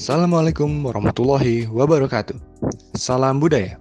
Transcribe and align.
Assalamualaikum 0.00 0.80
warahmatullahi 0.80 1.68
wabarakatuh. 1.68 2.32
Salam 2.96 3.36
budaya. 3.36 3.76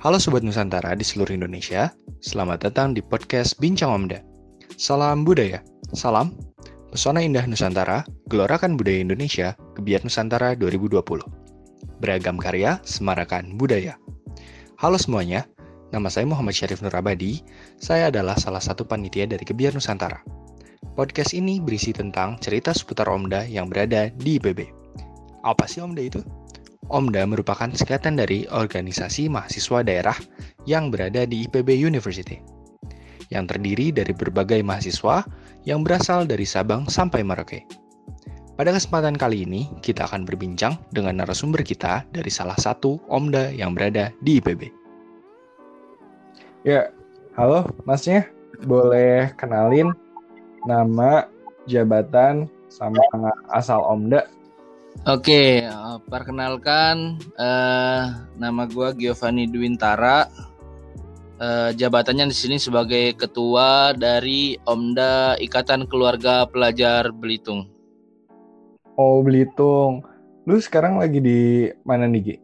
Halo 0.00 0.16
Sobat 0.16 0.40
Nusantara 0.40 0.96
di 0.96 1.04
seluruh 1.04 1.36
Indonesia. 1.36 1.92
Selamat 2.24 2.64
datang 2.64 2.96
di 2.96 3.04
podcast 3.04 3.60
Bincang 3.60 3.92
Omda. 3.92 4.24
Salam 4.80 5.20
budaya. 5.20 5.60
Salam. 5.92 6.32
Pesona 6.88 7.20
indah 7.20 7.44
Nusantara, 7.44 8.08
gelorakan 8.32 8.80
budaya 8.80 9.04
Indonesia, 9.04 9.52
Kebiat 9.76 10.00
Nusantara 10.00 10.56
2020. 10.56 10.96
Beragam 12.00 12.40
karya, 12.40 12.80
semarakan 12.80 13.60
budaya. 13.60 14.00
Halo 14.80 14.96
semuanya, 14.96 15.44
nama 15.92 16.08
saya 16.08 16.24
Muhammad 16.24 16.56
Syarif 16.56 16.80
Nurabadi. 16.80 17.44
Saya 17.76 18.08
adalah 18.08 18.40
salah 18.40 18.64
satu 18.64 18.88
panitia 18.88 19.28
dari 19.28 19.44
Kebiat 19.44 19.76
Nusantara. 19.76 20.24
Podcast 20.96 21.36
ini 21.36 21.60
berisi 21.60 21.92
tentang 21.92 22.40
cerita 22.40 22.72
seputar 22.72 23.12
Omda 23.12 23.44
yang 23.44 23.68
berada 23.68 24.08
di 24.08 24.40
IPB. 24.40 24.79
Apa 25.40 25.64
sih 25.64 25.80
OMDA 25.80 26.04
itu? 26.12 26.20
OMDA 26.90 27.24
merupakan 27.24 27.70
singkatan 27.72 28.18
dari 28.18 28.44
Organisasi 28.50 29.30
Mahasiswa 29.30 29.80
Daerah 29.80 30.18
yang 30.68 30.92
berada 30.92 31.24
di 31.24 31.46
IPB 31.48 31.80
University, 31.80 32.42
yang 33.32 33.46
terdiri 33.46 33.94
dari 33.94 34.12
berbagai 34.12 34.60
mahasiswa 34.60 35.24
yang 35.64 35.86
berasal 35.86 36.26
dari 36.26 36.44
Sabang 36.44 36.90
sampai 36.90 37.24
Merauke. 37.24 37.64
Pada 38.58 38.76
kesempatan 38.76 39.16
kali 39.16 39.48
ini, 39.48 39.72
kita 39.80 40.04
akan 40.04 40.28
berbincang 40.28 40.76
dengan 40.92 41.24
narasumber 41.24 41.64
kita 41.64 42.04
dari 42.12 42.28
salah 42.28 42.58
satu 42.60 43.00
OMDA 43.08 43.56
yang 43.56 43.72
berada 43.72 44.12
di 44.20 44.36
IPB. 44.36 44.68
Ya, 46.68 46.92
halo 47.40 47.64
masnya, 47.88 48.28
boleh 48.68 49.32
kenalin 49.40 49.96
nama, 50.68 51.24
jabatan, 51.64 52.52
sama 52.68 53.00
asal 53.48 53.80
OMDA 53.80 54.28
Oke, 55.08 55.64
uh, 55.64 55.96
perkenalkan 56.12 57.16
uh, 57.40 58.02
nama 58.36 58.62
gue 58.68 58.92
Giovanni 59.00 59.48
Dwintara. 59.48 60.28
Uh, 61.40 61.72
jabatannya 61.72 62.28
di 62.28 62.36
sini 62.36 62.60
sebagai 62.60 63.16
ketua 63.16 63.96
dari 63.96 64.60
Omda 64.68 65.40
Ikatan 65.40 65.88
Keluarga 65.88 66.44
Pelajar 66.44 67.16
Belitung. 67.16 67.64
Oh 69.00 69.24
Belitung, 69.24 70.04
lu 70.44 70.60
sekarang 70.60 71.00
lagi 71.00 71.16
di 71.16 71.72
mana 71.88 72.04
nih 72.04 72.20
Gi? 72.20 72.36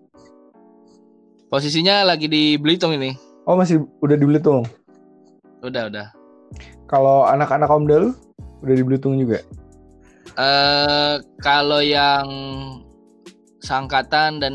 Posisinya 1.53 2.09
lagi 2.09 2.25
di 2.25 2.57
Belitung 2.57 2.97
ini. 2.97 3.13
Oh 3.45 3.53
masih 3.53 3.85
udah 4.01 4.17
di 4.17 4.25
Belitung? 4.25 4.65
Udah 5.61 5.93
udah. 5.93 6.09
Kalau 6.89 7.29
anak-anak 7.29 7.69
Omda 7.69 8.01
lu 8.01 8.11
udah 8.65 8.75
di 8.75 8.81
Belitung 8.81 9.21
juga? 9.21 9.45
Uh, 10.35 11.23
kalau 11.39 11.79
yang 11.79 12.27
sangkatan 13.63 14.43
dan 14.43 14.55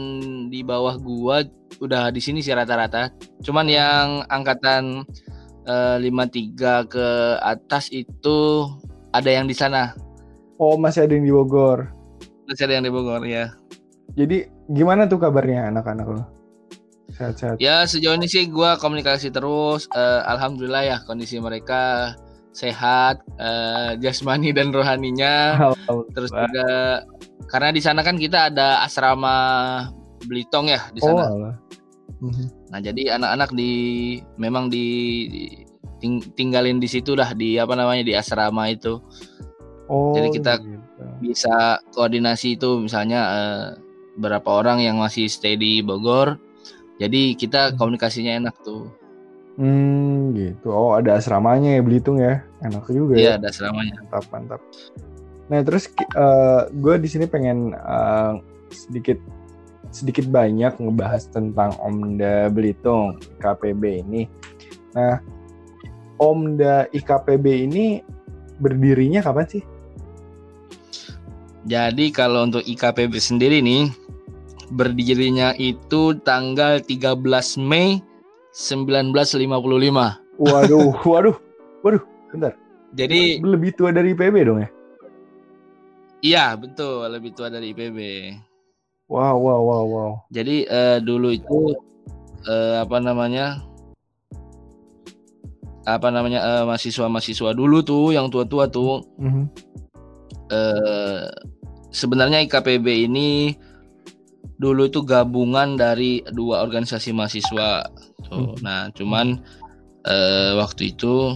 di 0.51 0.63
bawah 0.63 0.95
gua 0.99 1.43
udah 1.81 2.13
di 2.13 2.21
sini 2.23 2.39
sih 2.39 2.53
rata-rata. 2.53 3.11
Cuman 3.41 3.65
yang 3.67 4.23
angkatan 4.29 5.03
uh, 5.65 5.97
eh, 5.97 6.07
53 6.07 6.87
ke 6.91 7.07
atas 7.41 7.89
itu 7.89 8.69
ada 9.11 9.29
yang 9.29 9.49
di 9.49 9.55
sana. 9.57 9.91
Oh, 10.61 10.77
masih 10.77 11.09
ada 11.09 11.13
yang 11.17 11.25
di 11.25 11.33
Bogor. 11.33 11.89
Masih 12.45 12.69
ada 12.69 12.73
yang 12.77 12.85
di 12.85 12.93
Bogor, 12.93 13.25
ya. 13.25 13.49
Jadi 14.13 14.45
gimana 14.69 15.09
tuh 15.09 15.17
kabarnya 15.17 15.73
anak-anak 15.73 16.07
lo? 16.07 16.23
Sehat-sehat. 17.11 17.57
Ya, 17.57 17.83
sejauh 17.83 18.15
ini 18.15 18.29
sih 18.29 18.45
gua 18.47 18.77
komunikasi 18.77 19.33
terus. 19.33 19.89
Uh, 19.91 20.21
alhamdulillah 20.29 20.83
ya 20.85 20.97
kondisi 21.03 21.41
mereka 21.41 22.13
sehat 22.51 23.23
uh, 23.39 23.95
jasmani 23.99 24.51
dan 24.51 24.75
rohaninya 24.75 25.55
terus 26.11 26.31
juga 26.35 27.03
karena 27.47 27.69
di 27.71 27.81
sana 27.83 28.03
kan 28.03 28.15
kita 28.19 28.51
ada 28.51 28.83
asrama 28.83 29.35
Blitong 30.25 30.69
ya 30.69 30.81
di 30.93 31.01
sana. 31.01 31.23
Oh, 31.27 31.51
mhm. 32.21 32.45
Nah 32.69 32.79
jadi 32.79 33.17
anak-anak 33.17 33.49
di 33.57 33.71
memang 34.37 34.69
di, 34.69 34.87
ting, 35.97 36.21
tinggalin 36.37 36.77
di 36.77 36.85
situ 36.85 37.17
lah 37.17 37.33
di 37.33 37.57
apa 37.57 37.73
namanya 37.73 38.05
di 38.05 38.13
asrama 38.13 38.69
itu. 38.69 39.01
Oh, 39.91 40.15
jadi 40.15 40.27
kita 40.31 40.53
gitu. 40.63 40.79
bisa 41.19 41.81
koordinasi 41.91 42.55
itu 42.55 42.79
misalnya 42.79 43.21
uh, 43.27 43.67
berapa 44.15 44.47
orang 44.47 44.79
yang 44.85 45.01
masih 45.01 45.27
stay 45.27 45.57
di 45.57 45.81
Bogor. 45.81 46.37
Jadi 47.01 47.33
kita 47.33 47.73
mhm. 47.73 47.81
komunikasinya 47.81 48.37
enak 48.37 48.55
tuh. 48.61 48.87
Hmm, 49.59 50.31
gitu. 50.31 50.71
Oh, 50.71 50.95
ada 50.95 51.19
asramanya 51.19 51.75
ya 51.75 51.81
Belitung 51.83 52.21
ya. 52.21 52.43
Enak 52.63 52.87
juga 52.87 53.13
iya, 53.19 53.35
ya. 53.35 53.39
ada 53.41 53.47
asramanya. 53.51 53.99
Mantap, 53.99 54.25
mantap. 54.31 54.61
Nah, 55.51 55.59
terus 55.67 55.91
uh, 56.15 56.15
eh, 56.15 56.61
gue 56.71 56.95
di 57.01 57.07
sini 57.11 57.25
pengen 57.27 57.75
uh, 57.75 58.39
sedikit 58.71 59.19
sedikit 59.91 60.23
banyak 60.31 60.79
ngebahas 60.79 61.27
tentang 61.27 61.75
Omda 61.83 62.47
Belitung 62.47 63.19
IKPB 63.19 64.07
ini. 64.07 64.23
Nah, 64.95 65.19
Omda 66.15 66.87
IKPB 66.95 67.45
ini 67.67 67.99
berdirinya 68.63 69.19
kapan 69.19 69.45
sih? 69.51 69.63
Jadi 71.67 72.09
kalau 72.09 72.47
untuk 72.47 72.63
IKPB 72.63 73.19
sendiri 73.19 73.59
nih 73.59 73.91
berdirinya 74.71 75.51
itu 75.59 76.15
tanggal 76.23 76.79
13 76.79 77.19
Mei 77.59 77.99
1955. 78.51 80.39
Waduh, 80.41 80.91
waduh, 81.11 81.35
waduh, 81.83 82.03
bentar. 82.31 82.53
Jadi 82.91 83.39
lebih 83.39 83.71
tua 83.75 83.95
dari 83.95 84.11
IPB 84.11 84.35
dong 84.43 84.59
ya? 84.59 84.69
Iya, 86.21 86.45
betul, 86.59 87.07
lebih 87.09 87.33
tua 87.33 87.49
dari 87.49 87.71
IPB. 87.73 87.99
Wow, 89.09 89.39
wow, 89.41 89.61
wow, 89.63 89.83
wow. 89.87 90.11
Jadi 90.29 90.67
uh, 90.67 90.99
dulu 91.01 91.33
itu 91.33 91.75
uh, 92.45 92.83
apa 92.83 92.97
namanya? 93.01 93.63
Apa 95.87 96.13
namanya 96.13 96.39
uh, 96.45 96.63
mahasiswa-mahasiswa 96.69 97.57
dulu 97.57 97.81
tuh 97.81 98.13
yang 98.13 98.29
tua-tua 98.29 98.69
tuh. 98.69 99.01
Mm 99.17 99.29
-hmm. 99.31 99.45
uh, 100.53 101.25
sebenarnya 101.89 102.43
IKPB 102.45 103.09
ini 103.09 103.57
dulu 104.61 104.85
itu 104.85 105.01
gabungan 105.01 105.73
dari 105.73 106.21
dua 106.29 106.61
organisasi 106.61 107.13
mahasiswa. 107.13 107.89
Tuh. 108.25 108.53
Hmm. 108.53 108.55
Nah, 108.61 108.81
cuman 108.93 109.41
uh, 110.05 110.61
waktu 110.61 110.93
itu 110.93 111.33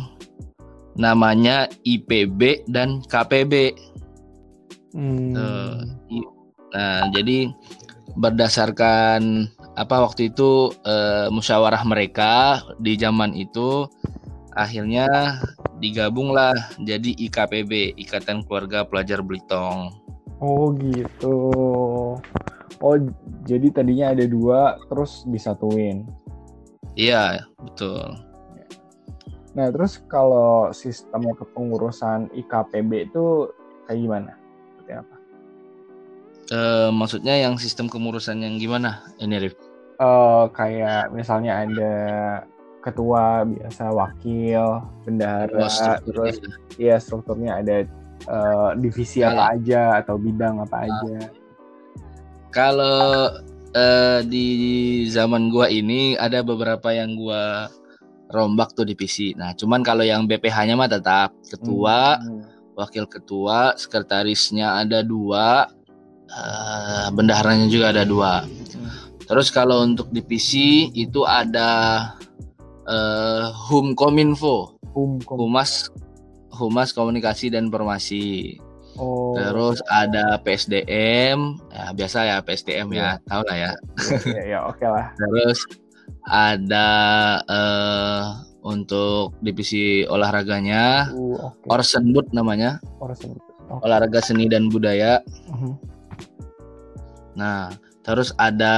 namanya 0.96 1.68
IPB 1.84 2.70
dan 2.70 3.02
KPB. 3.06 3.76
Hmm. 4.96 5.36
nah, 6.72 7.04
jadi 7.12 7.52
berdasarkan 8.16 9.52
apa 9.76 9.96
waktu 10.08 10.32
itu 10.32 10.72
uh, 10.88 11.28
musyawarah 11.28 11.84
mereka 11.84 12.64
di 12.80 12.96
zaman 12.96 13.36
itu 13.36 13.84
akhirnya 14.56 15.36
digabunglah 15.84 16.56
jadi 16.80 17.12
IKPB 17.28 18.00
Ikatan 18.00 18.48
Keluarga 18.48 18.88
Pelajar 18.88 19.20
Belitung. 19.20 19.92
Oh 20.40 20.72
gitu. 20.80 21.36
Oh, 22.84 22.98
jadi 23.46 23.72
tadinya 23.72 24.12
ada 24.12 24.26
dua, 24.28 24.80
terus 24.90 25.24
disatuin. 25.30 26.06
Iya, 26.96 27.44
betul. 27.60 28.16
Nah, 29.56 29.72
terus 29.72 30.04
kalau 30.12 30.72
sistem 30.76 31.32
kepengurusan 31.32 32.32
IKPB 32.36 33.12
itu 33.12 33.52
kayak 33.88 34.00
gimana? 34.04 34.32
Seperti 34.76 34.92
apa? 35.00 35.16
E, 36.52 36.60
maksudnya 36.92 37.36
yang 37.40 37.56
sistem 37.56 37.88
kepengurusan 37.88 38.44
yang 38.44 38.60
gimana 38.60 39.08
ini, 39.24 39.48
Rif? 39.48 39.56
Uh, 39.96 40.52
kayak 40.52 41.08
misalnya 41.16 41.64
ada 41.64 41.96
ketua 42.84 43.48
biasa 43.48 43.90
wakil 43.96 44.84
bendahara 45.08 45.66
oh, 45.66 45.98
terus 46.06 46.38
ya 46.78 47.02
strukturnya 47.02 47.64
ada 47.64 47.88
uh, 48.30 48.78
divisi 48.78 49.26
apa 49.26 49.58
aja 49.58 50.04
atau 50.06 50.22
bidang 50.22 50.62
apa 50.62 50.84
uh, 50.84 50.86
aja 50.86 51.18
kalau 52.56 53.36
uh, 53.76 54.20
di 54.24 54.48
zaman 55.12 55.52
gua 55.52 55.68
ini 55.68 56.16
ada 56.16 56.40
beberapa 56.40 56.96
yang 56.96 57.20
gua 57.20 57.68
rombak 58.32 58.74
tuh 58.74 58.88
di 58.88 58.96
PC. 58.96 59.36
Nah, 59.36 59.52
cuman 59.54 59.84
kalau 59.84 60.02
yang 60.02 60.26
BPH-nya 60.26 60.74
mah 60.80 60.90
tetap 60.90 61.36
ketua, 61.46 62.18
hmm. 62.18 62.74
wakil 62.80 63.06
ketua, 63.06 63.76
sekretarisnya 63.76 64.82
ada 64.82 65.04
dua, 65.04 65.68
uh, 66.32 67.08
bendaharanya 67.14 67.68
juga 67.70 67.92
ada 67.94 68.08
dua. 68.08 68.48
Hmm. 68.48 68.90
Terus 69.26 69.50
kalau 69.50 69.82
untuk 69.86 70.10
di 70.14 70.22
PC 70.22 70.54
itu 70.94 71.26
ada 71.26 72.14
uh, 72.86 73.50
Hum 73.70 73.98
Kominfo, 73.98 74.78
Hum 74.94 75.22
Humas 75.26 75.90
Humas 76.56 76.96
Komunikasi 76.96 77.52
dan 77.52 77.68
Informasi. 77.68 78.58
Oh. 78.96 79.36
Terus 79.36 79.84
ada 79.92 80.40
PSDM, 80.40 81.60
ya 81.72 81.86
biasa 81.92 82.18
ya 82.24 82.36
PSDM 82.40 82.88
ya, 82.96 83.00
ya 83.00 83.12
tahu 83.28 83.42
lah 83.48 83.58
ya. 83.58 83.72
Ya, 84.24 84.44
ya 84.56 84.60
oke 84.68 84.80
okay 84.80 84.88
lah. 84.88 85.06
Terus 85.20 85.60
ada 86.26 86.88
uh, 87.46 88.24
untuk 88.66 89.36
divisi 89.44 90.08
olahraganya, 90.08 91.12
uh, 91.12 91.52
okay. 91.52 91.70
Orsenbud 91.70 92.32
namanya. 92.32 92.80
Orsenbud. 93.04 93.44
Okay. 93.66 93.82
Olahraga 93.84 94.22
seni 94.22 94.46
dan 94.48 94.70
budaya. 94.70 95.20
Uh 95.50 95.54
-huh. 95.54 95.74
Nah, 97.36 97.74
terus 98.06 98.32
ada 98.40 98.74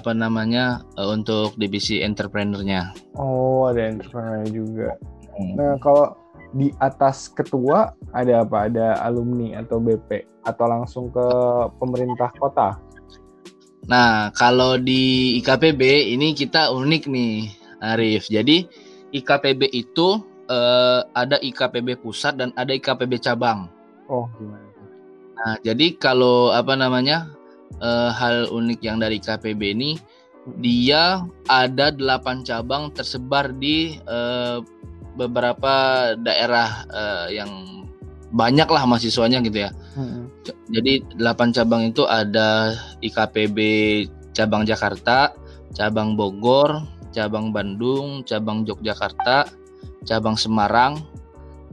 apa 0.00 0.10
namanya 0.10 0.82
uh, 0.98 1.14
untuk 1.14 1.54
divisi 1.56 2.02
entrepreneurnya. 2.02 2.90
Oh, 3.14 3.70
ada 3.70 3.86
entrepreneur 3.86 4.44
juga. 4.50 4.98
Hmm. 5.36 5.54
Nah, 5.56 5.72
kalau 5.78 6.19
di 6.50 6.74
atas 6.82 7.30
ketua 7.30 7.94
ada 8.10 8.42
apa? 8.42 8.66
Ada 8.66 9.02
alumni 9.06 9.62
atau 9.62 9.78
BP 9.78 10.26
atau 10.46 10.66
langsung 10.66 11.12
ke 11.12 11.26
pemerintah 11.78 12.30
kota? 12.38 12.78
Nah, 13.86 14.30
kalau 14.36 14.76
di 14.78 15.34
IKPB 15.42 16.14
ini 16.14 16.36
kita 16.36 16.70
unik 16.70 17.02
nih, 17.10 17.50
Arif. 17.80 18.28
Jadi 18.28 18.68
IKPB 19.10 19.72
itu 19.72 20.20
uh, 20.50 21.00
ada 21.16 21.40
IKPB 21.40 22.02
pusat 22.02 22.38
dan 22.38 22.54
ada 22.54 22.70
IKPB 22.76 23.18
cabang. 23.18 23.66
Oh, 24.10 24.26
gimana? 24.38 24.66
Nah, 25.40 25.56
jadi 25.64 25.96
kalau 25.96 26.52
apa 26.52 26.76
namanya 26.76 27.32
uh, 27.80 28.12
hal 28.12 28.52
unik 28.52 28.80
yang 28.84 29.00
dari 29.00 29.16
IKPB 29.18 29.60
ini, 29.72 29.96
dia 30.60 31.24
ada 31.48 31.88
delapan 31.94 32.44
cabang 32.44 32.92
tersebar 32.92 33.52
di 33.56 33.96
uh, 34.04 34.60
beberapa 35.20 35.72
daerah 36.16 36.88
uh, 36.88 37.26
yang 37.28 37.50
banyak 38.32 38.68
lah 38.70 38.86
mahasiswanya 38.86 39.44
gitu 39.44 39.68
ya. 39.68 39.70
Hmm. 39.98 40.30
Jadi 40.70 41.04
delapan 41.18 41.52
cabang 41.52 41.92
itu 41.92 42.06
ada 42.06 42.72
IKPB 43.04 43.58
cabang 44.32 44.64
Jakarta, 44.64 45.34
cabang 45.74 46.14
Bogor, 46.14 46.86
cabang 47.12 47.50
Bandung, 47.50 48.22
cabang 48.24 48.62
Yogyakarta, 48.64 49.50
cabang 50.06 50.38
Semarang, 50.38 51.02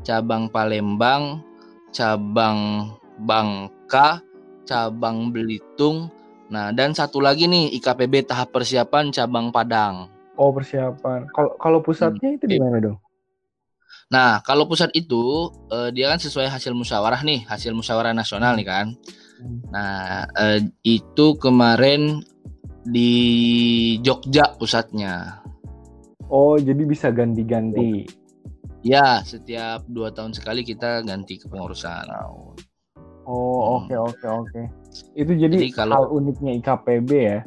cabang 0.01 0.49
Palembang, 0.49 1.45
cabang 1.93 2.91
Bangka, 3.21 4.21
cabang 4.65 5.29
Belitung. 5.31 6.09
Nah, 6.47 6.71
dan 6.73 6.95
satu 6.95 7.21
lagi 7.21 7.45
nih 7.45 7.75
IKPB 7.79 8.27
tahap 8.27 8.51
persiapan 8.51 9.13
cabang 9.13 9.53
Padang. 9.53 10.09
Oh, 10.37 10.53
persiapan. 10.53 11.29
Kalau 11.33 11.57
kalau 11.57 11.79
pusatnya 11.81 12.33
hmm. 12.33 12.37
itu 12.37 12.45
di 12.45 12.57
mana 12.61 12.77
dong? 12.81 12.97
Nah, 14.07 14.39
kalau 14.39 14.63
pusat 14.71 14.87
itu 14.95 15.51
uh, 15.67 15.91
dia 15.91 16.07
kan 16.07 16.19
sesuai 16.19 16.47
hasil 16.47 16.71
musyawarah 16.71 17.27
nih, 17.27 17.43
hasil 17.43 17.75
musyawarah 17.75 18.15
nasional 18.15 18.55
nih 18.55 18.67
kan. 18.67 18.87
Hmm. 19.43 19.59
Nah, 19.67 20.23
uh, 20.31 20.59
itu 20.87 21.35
kemarin 21.35 22.23
di 22.87 23.11
Jogja 23.99 24.55
pusatnya. 24.55 25.43
Oh, 26.31 26.55
jadi 26.55 26.87
bisa 26.87 27.11
ganti-ganti. 27.11 28.07
Ya, 28.87 29.19
setiap 29.27 29.83
dua 29.91 30.15
tahun 30.15 30.31
sekali 30.31 30.63
kita 30.63 31.03
ganti 31.03 31.35
kepengurusan. 31.43 32.07
Oh, 33.27 33.83
oke 33.83 33.91
hmm. 33.91 34.07
oke 34.07 34.27
oke. 34.27 34.61
Itu 35.19 35.35
jadi, 35.35 35.51
jadi 35.51 35.75
kalau, 35.75 35.95
hal 35.99 36.07
uniknya 36.15 36.51
IKPB 36.63 37.09
ya? 37.11 37.39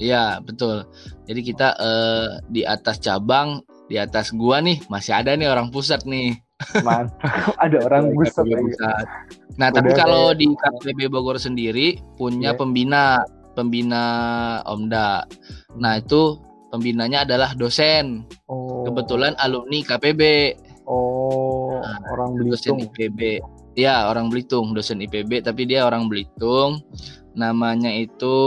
Iya, 0.00 0.24
betul. 0.44 0.84
Jadi 1.24 1.40
kita 1.40 1.72
uh, 1.76 2.40
di 2.52 2.68
atas 2.68 3.00
cabang 3.00 3.64
di 3.90 3.98
atas 3.98 4.30
gua 4.30 4.62
nih 4.62 4.78
masih 4.86 5.18
ada 5.18 5.34
nih 5.34 5.50
orang 5.50 5.74
pusat 5.74 6.06
nih. 6.06 6.38
Mantap, 6.86 7.58
ada 7.66 7.76
orang 7.82 8.14
pusat. 8.14 8.46
pusat. 8.46 9.04
Nah, 9.58 9.68
Udah 9.74 9.82
tapi 9.82 9.90
kalau 9.98 10.30
di 10.30 10.46
KPB 10.46 11.10
Bogor 11.10 11.42
sendiri 11.42 11.98
punya 12.14 12.54
yeah. 12.54 12.58
pembina, 12.58 13.04
pembina 13.58 14.04
Omda. 14.70 15.26
Nah, 15.74 15.98
itu 15.98 16.38
pembinanya 16.70 17.26
adalah 17.26 17.50
dosen. 17.58 18.22
Oh. 18.46 18.86
Kebetulan 18.86 19.34
alumni 19.42 19.82
KPB. 19.82 20.22
Oh, 20.86 21.82
nah, 21.82 21.98
orang 22.14 22.38
Belitung. 22.38 22.78
Dosen 22.78 22.86
IPB. 22.86 23.20
Ya, 23.74 24.06
orang 24.06 24.30
Belitung, 24.30 24.70
dosen 24.72 25.02
IPB 25.02 25.42
tapi 25.42 25.66
dia 25.66 25.82
orang 25.82 26.06
Belitung. 26.06 26.78
Namanya 27.34 27.90
itu 27.94 28.38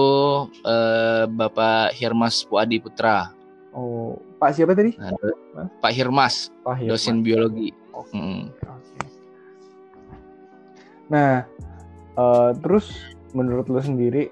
eh, 0.64 1.24
Bapak 1.28 1.96
Hirmas 1.96 2.44
Puadi 2.48 2.80
Putra. 2.80 3.32
Oh, 3.74 4.20
Pak 4.44 4.52
siapa 4.52 4.76
tadi? 4.76 4.92
Nah, 5.00 5.72
Pak 5.80 5.92
Hirmas, 5.96 6.52
Pak 6.68 6.84
Hirmas, 6.84 6.92
dosen 7.00 7.24
biologi. 7.24 7.72
Okay. 7.96 8.20
Hmm. 8.20 8.52
Okay. 8.52 9.08
Nah, 11.08 11.48
uh, 12.20 12.52
terus 12.60 12.92
menurut 13.32 13.72
lo 13.72 13.80
sendiri, 13.80 14.28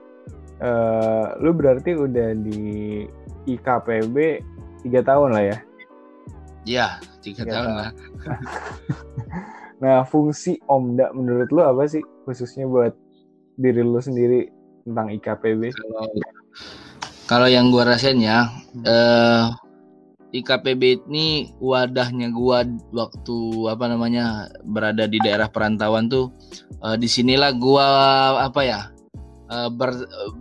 uh, 0.59 1.39
lo 1.39 1.55
berarti 1.55 1.95
udah 1.95 2.35
di 2.35 2.59
IKPB 3.47 4.43
tiga 4.83 4.99
tahun 4.99 5.31
lah 5.31 5.43
ya? 5.47 5.57
Iya, 6.67 6.87
tiga, 7.23 7.47
tahun, 7.47 7.55
tahun 7.55 7.71
lah. 7.71 7.91
nah, 9.87 10.03
fungsi 10.03 10.59
Omda 10.67 11.15
menurut 11.15 11.55
lo 11.55 11.71
apa 11.71 11.87
sih 11.87 12.03
khususnya 12.27 12.67
buat 12.67 12.91
diri 13.55 13.79
lo 13.79 14.03
sendiri 14.03 14.51
tentang 14.83 15.07
IKPB? 15.07 15.71
Kalau 15.71 16.03
kalau 17.31 17.47
yang 17.47 17.71
gua 17.71 17.95
rasain 17.95 18.19
ya, 18.19 18.51
hmm. 18.75 18.83
eh, 18.83 19.70
IKPB 20.31 21.11
ini 21.11 21.51
wadahnya 21.59 22.31
gua 22.31 22.63
waktu 22.95 23.37
apa 23.67 23.85
namanya 23.91 24.47
berada 24.63 25.03
di 25.05 25.19
daerah 25.19 25.51
perantauan 25.51 26.07
tuh 26.07 26.31
eh, 26.79 26.95
di 26.95 27.07
sinilah 27.07 27.51
gua 27.59 27.87
apa 28.39 28.61
ya 28.63 28.81
eh, 29.51 29.69
ber, 29.69 29.91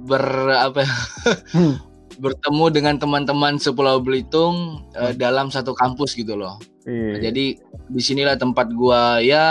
ber 0.06 0.24
apa 0.54 0.86
ya, 0.86 0.94
hmm. 1.58 1.74
bertemu 2.22 2.64
dengan 2.70 2.94
teman-teman 3.02 3.58
sepulau 3.58 3.98
Belitung 3.98 4.86
eh, 4.94 5.10
hmm. 5.10 5.18
dalam 5.18 5.50
satu 5.50 5.74
kampus 5.74 6.14
gitu 6.14 6.38
loh. 6.38 6.62
Iya. 6.86 7.10
Nah, 7.12 7.18
jadi 7.20 7.46
di 7.90 8.02
sinilah 8.02 8.38
tempat 8.38 8.70
gua 8.72 9.18
ya 9.18 9.46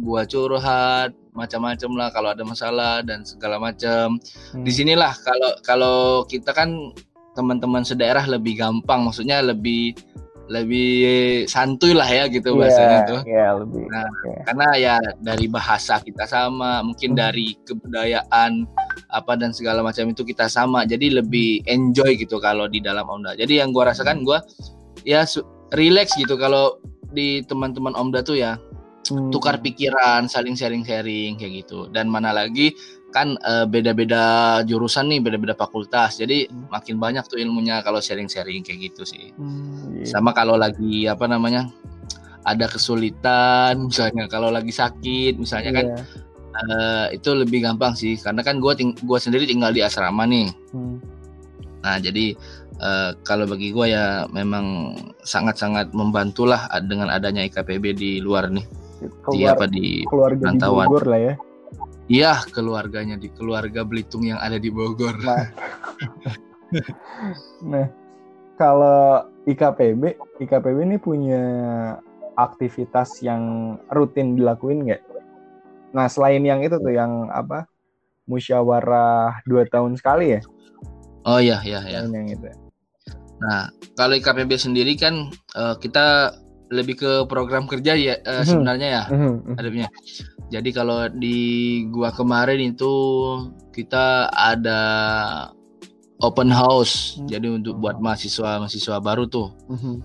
gua 0.00 0.24
curhat 0.24 1.12
macam-macam 1.36 1.90
lah 2.00 2.08
kalau 2.08 2.32
ada 2.32 2.42
masalah 2.48 3.04
dan 3.04 3.22
segala 3.28 3.60
macam. 3.60 4.16
Hmm. 4.56 4.64
Di 4.64 4.72
sinilah 4.72 5.12
kalau 5.20 5.50
kalau 5.60 5.98
kita 6.24 6.56
kan 6.56 6.96
teman-teman 7.36 7.84
sedaerah 7.84 8.24
lebih 8.24 8.56
gampang, 8.56 9.04
maksudnya 9.04 9.44
lebih 9.44 9.92
lebih 10.46 11.42
santuy 11.50 11.90
lah 11.90 12.06
ya 12.06 12.30
gitu 12.30 12.54
yeah, 12.54 12.58
bahasanya 12.58 12.98
tuh. 13.02 13.20
Iya, 13.26 13.34
yeah, 13.34 13.50
lebih. 13.58 13.82
Nah, 13.90 14.06
okay. 14.06 14.36
karena 14.46 14.68
ya 14.78 14.96
dari 15.18 15.46
bahasa 15.50 15.98
kita 15.98 16.24
sama, 16.26 16.86
mungkin 16.86 17.14
hmm. 17.14 17.18
dari 17.18 17.48
kebudayaan 17.66 18.52
apa 19.10 19.32
dan 19.34 19.50
segala 19.50 19.82
macam 19.82 20.06
itu 20.10 20.22
kita 20.22 20.46
sama. 20.46 20.86
Jadi 20.86 21.18
lebih 21.18 21.66
enjoy 21.66 22.14
gitu 22.14 22.38
kalau 22.38 22.70
di 22.70 22.78
dalam 22.78 23.06
Omda. 23.10 23.34
Jadi 23.34 23.58
yang 23.58 23.74
gua 23.74 23.90
rasakan 23.90 24.22
gua 24.22 24.38
ya 25.02 25.26
relax 25.74 26.14
gitu 26.14 26.38
kalau 26.38 26.78
di 27.10 27.42
teman-teman 27.46 27.94
Omda 27.98 28.22
tuh 28.22 28.38
ya 28.38 28.54
hmm. 29.10 29.34
tukar 29.34 29.58
pikiran, 29.58 30.30
saling 30.30 30.54
sharing-sharing 30.54 31.38
kayak 31.38 31.66
gitu. 31.66 31.90
Dan 31.90 32.06
mana 32.06 32.30
lagi 32.30 32.70
kan 33.16 33.32
beda 33.40 33.64
eh, 33.64 33.66
beda-beda 33.72 34.24
jurusan 34.68 35.08
nih, 35.08 35.24
beda-beda 35.24 35.56
fakultas. 35.56 36.20
Jadi 36.20 36.44
hmm. 36.44 36.68
makin 36.68 37.00
banyak 37.00 37.24
tuh 37.24 37.40
ilmunya 37.40 37.80
kalau 37.80 38.04
sharing-sharing 38.04 38.60
kayak 38.60 38.92
gitu 38.92 39.08
sih. 39.08 39.32
Hmm, 39.40 39.96
yeah. 39.96 40.04
Sama 40.04 40.36
kalau 40.36 40.60
lagi 40.60 41.08
apa 41.08 41.24
namanya? 41.24 41.72
ada 42.46 42.70
kesulitan, 42.70 43.74
misalnya 43.90 44.30
kalau 44.30 44.54
lagi 44.54 44.70
sakit, 44.70 45.34
misalnya 45.34 45.70
yeah. 45.74 45.78
kan 45.82 45.86
uh, 46.54 47.06
itu 47.10 47.34
lebih 47.34 47.66
gampang 47.66 47.98
sih 47.98 48.14
karena 48.22 48.38
kan 48.46 48.62
gue 48.62 48.70
ting 48.78 48.94
gua 49.02 49.18
sendiri 49.18 49.50
tinggal 49.50 49.74
di 49.74 49.82
asrama 49.82 50.22
nih. 50.30 50.54
Hmm. 50.70 51.02
Nah, 51.82 51.98
jadi 51.98 52.38
uh, 52.78 53.18
kalau 53.26 53.50
bagi 53.50 53.74
gue 53.74 53.90
ya 53.90 54.30
memang 54.30 54.94
sangat-sangat 55.26 55.90
membantulah 55.90 56.70
dengan 56.86 57.10
adanya 57.10 57.42
IKPB 57.50 57.84
di 57.98 58.12
luar 58.22 58.46
nih 58.46 58.62
keluar, 59.22 59.34
di 59.34 59.40
apa 59.44 59.64
di 59.68 59.86
keluarga 60.08 60.44
rantauan. 60.50 60.86
di 60.86 60.90
Bogor 60.90 61.04
lah 61.10 61.20
ya. 61.20 61.34
Iya, 62.06 62.38
keluarganya 62.54 63.18
di 63.18 63.26
keluarga 63.34 63.82
Belitung 63.82 64.22
yang 64.22 64.38
ada 64.38 64.62
di 64.62 64.70
Bogor. 64.70 65.18
Nah, 65.18 65.46
nah 67.74 67.86
kalau 68.54 69.26
IKPB, 69.50 70.14
IKPB 70.38 70.76
ini 70.86 70.96
punya 71.02 71.42
aktivitas 72.38 73.18
yang 73.26 73.74
rutin 73.90 74.38
dilakuin 74.38 74.86
nggak? 74.86 75.02
Nah, 75.98 76.06
selain 76.06 76.46
yang 76.46 76.62
itu 76.62 76.78
tuh 76.78 76.94
yang 76.94 77.26
apa? 77.34 77.66
Musyawarah 78.26 79.42
dua 79.46 79.66
tahun 79.66 79.98
sekali 79.98 80.38
ya? 80.38 80.40
Oh 81.26 81.42
iya, 81.42 81.58
iya, 81.66 81.82
iya. 81.90 82.06
Yang 82.06 82.38
itu. 82.38 82.46
Nah, 83.42 83.66
kalau 83.98 84.14
IKPB 84.14 84.54
sendiri 84.54 84.94
kan 84.94 85.34
uh, 85.58 85.74
kita 85.78 86.38
lebih 86.70 86.98
ke 86.98 87.12
program 87.30 87.70
kerja 87.70 87.94
ya 87.94 88.18
uh, 88.26 88.42
hmm. 88.42 88.46
sebenarnya 88.46 88.88
ya 88.88 89.02
hmm. 89.06 89.58
adanya. 89.58 89.88
Jadi 90.46 90.70
kalau 90.70 91.10
di 91.10 91.38
gua 91.90 92.14
kemarin 92.14 92.74
itu 92.74 92.92
kita 93.74 94.30
ada 94.30 94.80
open 96.22 96.50
house. 96.50 97.18
Hmm. 97.18 97.28
Jadi 97.28 97.46
untuk 97.62 97.78
buat 97.78 97.98
mahasiswa-mahasiswa 97.98 98.98
baru 99.02 99.26
tuh. 99.26 99.50
Hmm. 99.70 100.02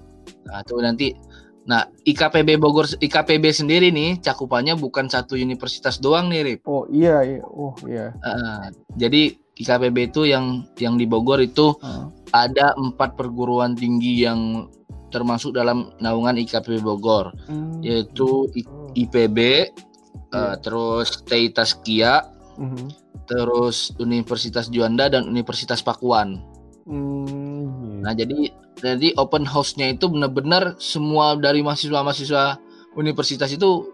Nah, 0.49 0.61
tuh 0.65 0.81
nanti 0.81 1.13
Nah, 1.61 1.85
IKPB 2.09 2.57
Bogor 2.57 2.89
IKPB 2.97 3.53
sendiri 3.53 3.93
nih 3.93 4.17
cakupannya 4.17 4.73
bukan 4.73 5.05
satu 5.05 5.37
universitas 5.37 6.01
doang 6.01 6.33
nih, 6.33 6.41
Rip. 6.41 6.65
Oh, 6.65 6.89
iya, 6.89 7.21
iya. 7.21 7.45
Oh, 7.45 7.77
iya. 7.85 8.17
Uh, 8.25 8.65
jadi 8.97 9.37
IKPB 9.61 10.09
itu 10.09 10.25
yang 10.25 10.65
yang 10.81 10.97
di 10.97 11.05
Bogor 11.05 11.37
itu 11.37 11.77
uh. 11.85 12.09
ada 12.33 12.73
empat 12.73 13.13
perguruan 13.13 13.77
tinggi 13.77 14.25
yang 14.25 14.67
termasuk 15.11 15.53
dalam 15.53 15.91
naungan 15.99 16.39
IKP 16.39 16.79
Bogor 16.81 17.35
hmm. 17.51 17.83
yaitu 17.83 18.47
I, 18.55 18.63
IPB 19.05 19.37
yeah. 19.37 20.35
uh, 20.35 20.55
terus 20.59 21.21
TI 21.27 21.51
Taskia 21.51 22.25
mm-hmm. 22.57 22.87
terus 23.27 23.95
Universitas 23.99 24.67
Juanda 24.71 25.07
dan 25.07 25.27
Universitas 25.27 25.79
Pakuan. 25.79 26.39
Hmm, 26.81 27.41
Nah, 28.01 28.17
jadi 28.17 28.49
jadi 28.81 29.13
open 29.21 29.45
house-nya 29.45 29.93
itu 29.93 30.09
benar-benar 30.09 30.75
semua 30.81 31.37
dari 31.37 31.61
mahasiswa-mahasiswa 31.61 32.57
universitas 32.97 33.53
itu 33.53 33.93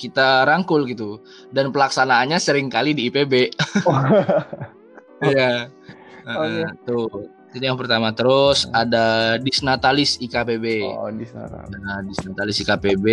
kita 0.00 0.48
rangkul 0.48 0.88
gitu. 0.88 1.20
Dan 1.52 1.70
pelaksanaannya 1.70 2.40
sering 2.40 2.72
kali 2.72 2.96
di 2.96 3.12
IPB. 3.12 3.34
Oh. 3.84 5.30
Iya. 5.30 5.70
Oke. 6.26 6.48
Heeh, 6.58 6.68
tuh. 6.84 7.08
Jadi 7.54 7.64
yang 7.64 7.78
pertama 7.78 8.10
terus 8.10 8.66
ada 8.68 9.38
Disnatalis 9.38 10.18
IKPB. 10.18 10.82
oh, 10.84 11.06
di 11.08 11.22
sana. 11.24 11.62
Nah, 11.70 12.02
Disnatalis 12.02 12.58
IKPB 12.58 13.06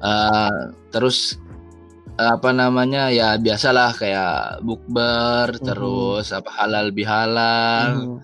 eh, 0.00 0.60
terus 0.88 1.36
eh, 2.14 2.30
apa 2.30 2.50
namanya 2.50 3.10
ya 3.10 3.36
biasalah 3.36 3.92
kayak 3.92 4.32
bukber 4.60 5.54
Mhm. 5.54 5.62
terus 5.62 6.26
apa 6.30 6.50
halal 6.56 6.88
bihalal 6.90 7.88
Hmm. 7.94 8.18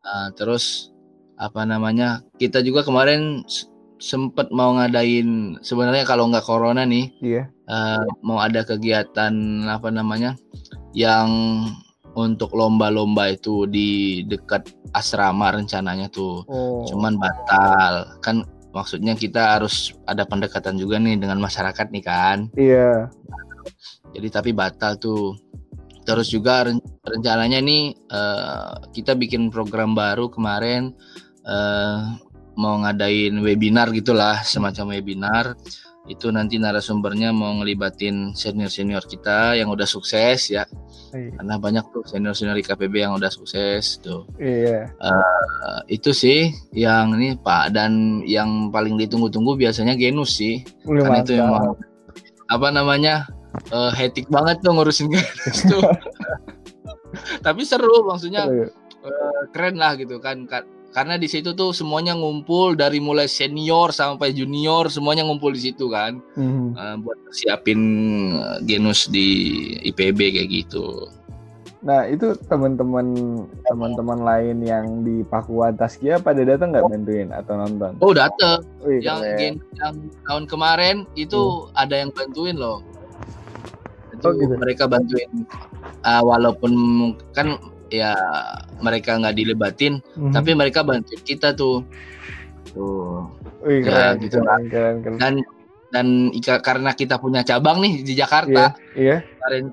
Uh, 0.00 0.32
terus 0.32 0.88
apa 1.36 1.62
namanya 1.62 2.24
kita 2.34 2.60
juga 2.60 2.80
kemarin 2.80 3.44
s- 3.44 3.68
sempet 4.00 4.48
mau 4.48 4.72
ngadain 4.72 5.60
sebenarnya 5.60 6.02
kalau 6.02 6.24
nggak 6.26 6.40
corona 6.42 6.82
nih 6.82 7.12
Iya. 7.20 7.52
uh, 7.64 8.00
mau 8.20 8.40
ada 8.40 8.64
kegiatan 8.64 9.28
apa 9.62 9.92
namanya 9.92 10.40
yang 10.90 11.28
untuk 12.26 12.52
lomba-lomba 12.52 13.32
itu 13.32 13.64
di 13.64 14.20
dekat 14.28 14.68
asrama 14.92 15.54
rencananya 15.54 16.10
tuh. 16.12 16.44
Oh. 16.46 16.84
cuman 16.88 17.16
batal. 17.16 18.20
Kan 18.20 18.44
maksudnya 18.70 19.18
kita 19.18 19.58
harus 19.58 19.94
ada 20.06 20.22
pendekatan 20.28 20.78
juga 20.78 21.00
nih 21.00 21.18
dengan 21.18 21.40
masyarakat 21.40 21.86
nih 21.90 22.04
kan. 22.04 22.38
Iya. 22.58 23.08
jadi 24.10 24.28
tapi 24.28 24.50
batal 24.50 24.98
tuh. 24.98 25.38
Terus 26.00 26.32
juga 26.32 26.66
ren- 26.66 26.82
rencananya 27.06 27.60
nih 27.62 27.94
eh, 27.94 28.72
kita 28.96 29.14
bikin 29.14 29.52
program 29.52 29.94
baru 29.94 30.26
kemarin 30.32 30.90
eh, 31.46 31.98
mau 32.58 32.76
ngadain 32.82 33.36
webinar 33.40 33.88
gitulah 33.94 34.42
semacam 34.42 34.96
webinar 34.98 35.54
itu 36.10 36.26
nanti 36.28 36.58
narasumbernya 36.58 37.30
mau 37.30 37.54
ngelibatin 37.54 38.34
senior 38.34 38.66
senior 38.66 39.00
kita 39.00 39.54
yang 39.54 39.70
udah 39.70 39.86
sukses 39.86 40.50
ya 40.50 40.66
Iya. 41.10 41.34
karena 41.34 41.54
banyak 41.58 41.84
tuh 41.90 42.02
senior 42.04 42.34
senior 42.34 42.54
IKPB 42.56 43.02
yang 43.02 43.14
udah 43.14 43.30
sukses 43.30 43.98
tuh 43.98 44.26
Iya. 44.36 44.90
Eh, 44.90 45.78
itu 45.88 46.10
sih 46.10 46.50
yang 46.70 47.14
ini 47.14 47.34
pak 47.34 47.70
dan 47.70 48.22
yang 48.22 48.70
paling 48.70 48.94
ditunggu-tunggu 48.94 49.54
biasanya 49.56 49.94
genus 49.94 50.38
sih 50.38 50.62
kan 50.82 51.22
itu 51.22 51.34
mantap. 51.34 51.46
emang 51.46 51.64
apa 52.46 52.68
namanya 52.70 53.14
eh 53.70 53.90
hektik 53.92 54.26
banget 54.26 54.62
tuh 54.62 54.70
ngurusin 54.70 55.10
games 55.14 55.58
tuh 55.66 55.82
tapi 57.46 57.62
seru 57.62 58.06
maksudnya 58.06 58.46
ya? 58.46 58.66
eh, 59.02 59.40
keren 59.50 59.78
lah 59.78 59.94
gitu 59.94 60.18
kan 60.18 60.46
Ka- 60.46 60.66
karena 60.90 61.14
di 61.14 61.30
situ 61.30 61.54
tuh 61.54 61.70
semuanya 61.70 62.18
ngumpul 62.18 62.74
dari 62.74 62.98
mulai 62.98 63.30
senior 63.30 63.94
sampai 63.94 64.34
junior 64.34 64.90
semuanya 64.90 65.22
ngumpul 65.22 65.54
di 65.54 65.70
situ 65.70 65.86
kan. 65.86 66.18
Mhm. 66.34 66.74
Eh, 66.74 66.96
buat 67.02 67.18
siapin 67.30 67.80
eh, 68.34 68.58
genus 68.66 69.06
di 69.06 69.26
IPB 69.86 70.18
kayak 70.34 70.50
gitu. 70.50 71.06
Nah 71.80 72.04
itu 72.04 72.36
teman-teman 72.44 73.16
teman-teman 73.64 74.20
lain 74.20 74.60
yang 74.60 75.00
di 75.00 75.24
Pakuan 75.24 75.78
Taskia 75.80 76.20
pada 76.20 76.44
datang 76.44 76.76
nggak 76.76 76.84
bantuin 76.90 77.28
atau 77.32 77.56
nonton? 77.56 77.96
oh 78.04 78.12
dateng. 78.12 78.60
Wih, 78.84 79.00
yang 79.00 79.22
gen 79.40 79.56
yang 79.80 79.94
tahun 80.28 80.44
kemarin 80.44 80.96
itu 81.16 81.70
ada 81.72 81.96
yang 81.96 82.12
bantuin 82.12 82.58
loh. 82.58 82.84
Itu 84.12 84.26
Oh, 84.28 84.36
gitu. 84.36 84.52
mereka 84.60 84.84
bantuin. 84.84 85.48
Ah, 86.04 86.20
walaupun 86.20 86.72
kan 87.32 87.56
ya 87.90 88.14
mereka 88.78 89.18
nggak 89.18 89.34
dilebatin 89.34 89.98
Mhm. 90.14 90.30
tapi 90.30 90.54
mereka 90.54 90.80
bantuin 90.80 91.20
kita 91.20 91.52
tuh 91.52 91.82
tuh 92.70 93.26
Wih, 93.60 93.82
ya, 93.82 93.84
keren, 93.84 94.14
gitu 94.20 94.38
keren, 94.38 94.62
keren, 94.66 94.96
keren. 95.02 95.18
dan 95.18 95.34
dan 95.90 96.06
ika- 96.30 96.62
karena 96.62 96.94
kita 96.94 97.18
punya 97.18 97.42
cabang 97.42 97.82
nih 97.82 98.00
di 98.00 98.14
Jakarta 98.14 98.78
Iya, 98.94 99.26
kemarin 99.26 99.64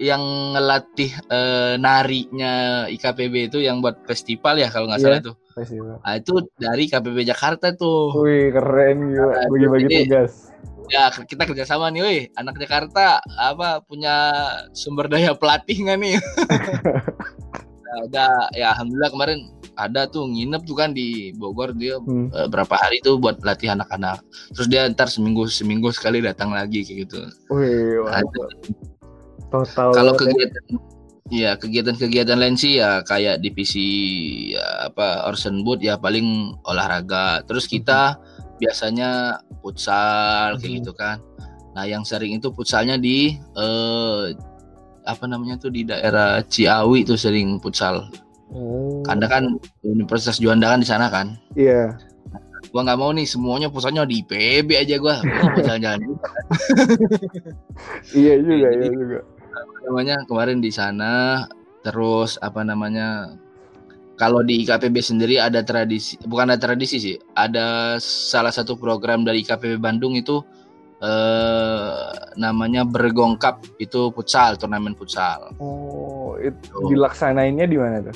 yang 0.00 0.22
ngelatih 0.50 1.12
eh, 1.28 1.74
narinya 1.76 2.54
IKPB 2.88 3.34
itu 3.46 3.60
yang 3.60 3.78
buat 3.78 4.00
festival 4.02 4.56
ya 4.56 4.66
kalau 4.66 4.88
nggak 4.88 4.98
Iya. 4.98 5.06
salah 5.06 5.20
tuh 5.22 5.36
festival. 5.52 6.00
nah, 6.00 6.14
itu 6.16 6.32
dari 6.56 6.84
KPB 6.88 7.18
Jakarta 7.22 7.66
tuh 7.72 8.16
Wih, 8.18 8.48
keren 8.50 9.12
gila. 9.12 9.28
Nah, 9.30 9.46
Bagi-bagi 9.46 10.08
tugas. 10.08 10.48
ya 10.88 11.08
kita 11.12 11.44
kerjasama 11.44 11.88
nih, 11.88 12.02
wih 12.02 12.20
anak 12.34 12.56
Jakarta 12.58 13.20
apa 13.30 13.80
punya 13.80 14.32
sumber 14.72 15.06
daya 15.06 15.32
pelatih 15.32 15.76
nggak 15.78 15.98
nih? 15.98 16.14
ada 18.02 18.26
ya 18.52 18.72
alhamdulillah 18.72 19.10
kemarin 19.10 19.38
ada 19.74 20.04
tuh 20.04 20.28
nginep 20.28 20.62
tuh 20.64 20.76
kan 20.76 20.92
di 20.92 21.32
Bogor 21.32 21.72
dia 21.72 21.96
Hmm. 21.98 22.28
eh, 22.28 22.44
berapa 22.46 22.72
hari 22.72 23.00
tuh 23.00 23.16
buat 23.16 23.40
latih 23.40 23.72
anak-anak. 23.72 24.20
Terus 24.52 24.68
dia 24.68 24.84
ntar 24.88 25.08
seminggu 25.08 25.48
seminggu 25.48 25.88
sekali 25.90 26.20
datang 26.20 26.52
lagi 26.52 26.84
kayak 26.84 26.98
gitu. 27.08 27.20
Wih, 27.48 28.04
Nah. 28.04 28.20
Total. 29.48 29.88
kalau 29.92 30.12
ya. 30.12 30.18
kegiatan 30.18 30.64
ya 31.32 31.50
kegiatan-kegiatan 31.56 32.36
lain 32.36 32.56
sih 32.56 32.76
ya 32.76 33.00
kayak 33.02 33.40
divisi 33.40 33.88
ya, 34.52 34.88
apa 34.88 35.24
Orson 35.24 35.60
Boot 35.60 35.80
ya 35.80 35.96
paling 35.96 36.56
olahraga. 36.64 37.40
Terus 37.44 37.64
kita 37.64 38.16
biasanya 38.56 39.40
futsal 39.60 40.56
kayak 40.56 40.68
Mhm. 40.68 40.78
gitu 40.80 40.92
kan. 40.92 41.20
Nah, 41.72 41.88
yang 41.88 42.04
sering 42.04 42.36
itu 42.36 42.52
futsalnya 42.52 43.00
di 43.00 43.32
eh 43.56 44.22
apa 45.02 45.24
namanya 45.26 45.58
tuh 45.58 45.70
di 45.74 45.82
daerah 45.86 46.42
Ciawi 46.46 47.02
tuh 47.06 47.18
sering 47.18 47.58
futsal. 47.58 48.10
Oh. 48.52 49.00
Karena 49.02 49.26
kan 49.26 49.44
Universitas 49.82 50.38
Juanda 50.38 50.70
kan 50.72 50.80
di 50.82 50.88
sana 50.88 51.08
kan. 51.08 51.34
Iya. 51.56 51.96
Gua 52.70 52.86
nggak 52.86 53.00
mau 53.00 53.10
nih 53.12 53.26
semuanya 53.26 53.68
futsalnya 53.68 54.06
di 54.06 54.22
IPB 54.22 54.68
aja 54.78 54.96
gua. 55.00 55.16
Jalan-jalan. 55.60 56.00
Iya 58.12 58.38
juga, 58.44 58.68
iya 58.70 58.88
juga. 58.92 59.18
namanya 59.82 60.22
kemarin 60.28 60.62
di 60.62 60.70
sana 60.70 61.44
terus 61.82 62.38
apa 62.38 62.62
namanya 62.62 63.34
kalau 64.14 64.38
di 64.46 64.62
IKPB 64.62 65.02
sendiri 65.02 65.42
ada 65.42 65.66
tradisi 65.66 66.14
bukan 66.22 66.54
ada 66.54 66.60
tradisi 66.62 67.02
sih 67.02 67.16
ada 67.34 67.98
salah 67.98 68.54
satu 68.54 68.78
program 68.78 69.26
dari 69.26 69.42
IKPB 69.42 69.82
Bandung 69.82 70.14
itu 70.14 70.46
eh 71.02 72.02
namanya 72.34 72.82
Bergong 72.82 73.34
Cup 73.34 73.66
itu 73.76 74.08
futsal 74.10 74.54
turnamen 74.54 74.94
futsal 74.94 75.50
Oh, 75.58 76.38
itu 76.38 76.54
Tuh. 76.64 76.86
dilaksanainnya 76.88 77.66
di 77.66 77.74
mana 77.74 77.98
tuh? 78.00 78.14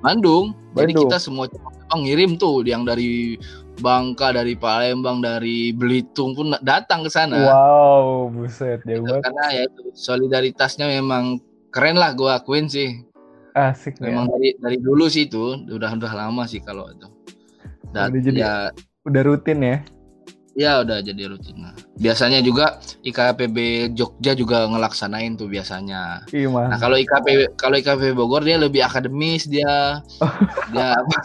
Bandung 0.00 0.56
jadi 0.72 0.92
Bandung. 0.92 1.02
kita 1.06 1.16
semua 1.18 1.44
cabang 1.46 2.00
ngirim 2.00 2.34
tuh 2.34 2.62
yang 2.62 2.82
dari 2.82 3.36
Bangka 3.76 4.32
dari 4.32 4.56
Palembang 4.56 5.20
dari 5.20 5.68
Belitung 5.70 6.32
pun 6.32 6.56
datang 6.58 7.04
ke 7.04 7.10
sana 7.10 7.36
Wow, 7.44 8.28
buset, 8.30 8.80
jauh 8.80 8.96
Gitu, 8.96 9.04
banget. 9.04 9.22
karena 9.22 9.44
ya 9.52 9.62
itu 9.64 9.80
solidaritasnya 9.92 10.86
memang 10.90 11.36
keren 11.68 11.94
lah 11.94 12.12
gua 12.12 12.40
akuin 12.40 12.64
sih 12.66 13.04
Asik 13.52 13.96
ya. 13.98 14.08
Memang 14.08 14.28
dari 14.28 14.52
dari 14.54 14.76
dulu 14.76 15.04
sih 15.06 15.24
itu 15.24 15.56
udah 15.66 15.92
udah 15.92 16.12
lama 16.14 16.44
sih 16.44 16.60
kalau 16.60 16.88
itu. 16.88 17.08
Dan 17.88 18.12
Udah 18.12 18.20
jadi- 18.20 18.40
ya 18.40 18.52
Udah 19.02 19.22
rutin 19.22 19.58
ya. 19.60 19.76
Ya 20.56 20.80
udah 20.80 21.04
jadi 21.04 21.28
rutin. 21.28 21.60
Nah, 21.60 21.76
biasanya 21.96 22.40
juga 22.40 22.80
IKPB 23.04 23.56
Jogja 23.92 24.32
juga 24.32 24.64
ngelaksanain 24.64 25.36
tuh 25.36 25.46
biasanya. 25.46 26.24
Iya, 26.32 26.48
Nah, 26.48 26.80
kalau 26.80 26.96
IKPB 26.96 27.54
kalau 27.54 27.76
IKPB 27.76 28.16
Bogor 28.16 28.40
dia 28.40 28.56
lebih 28.56 28.80
akademis 28.80 29.44
dia. 29.44 30.00
dia 30.72 30.96
apa, 30.96 31.16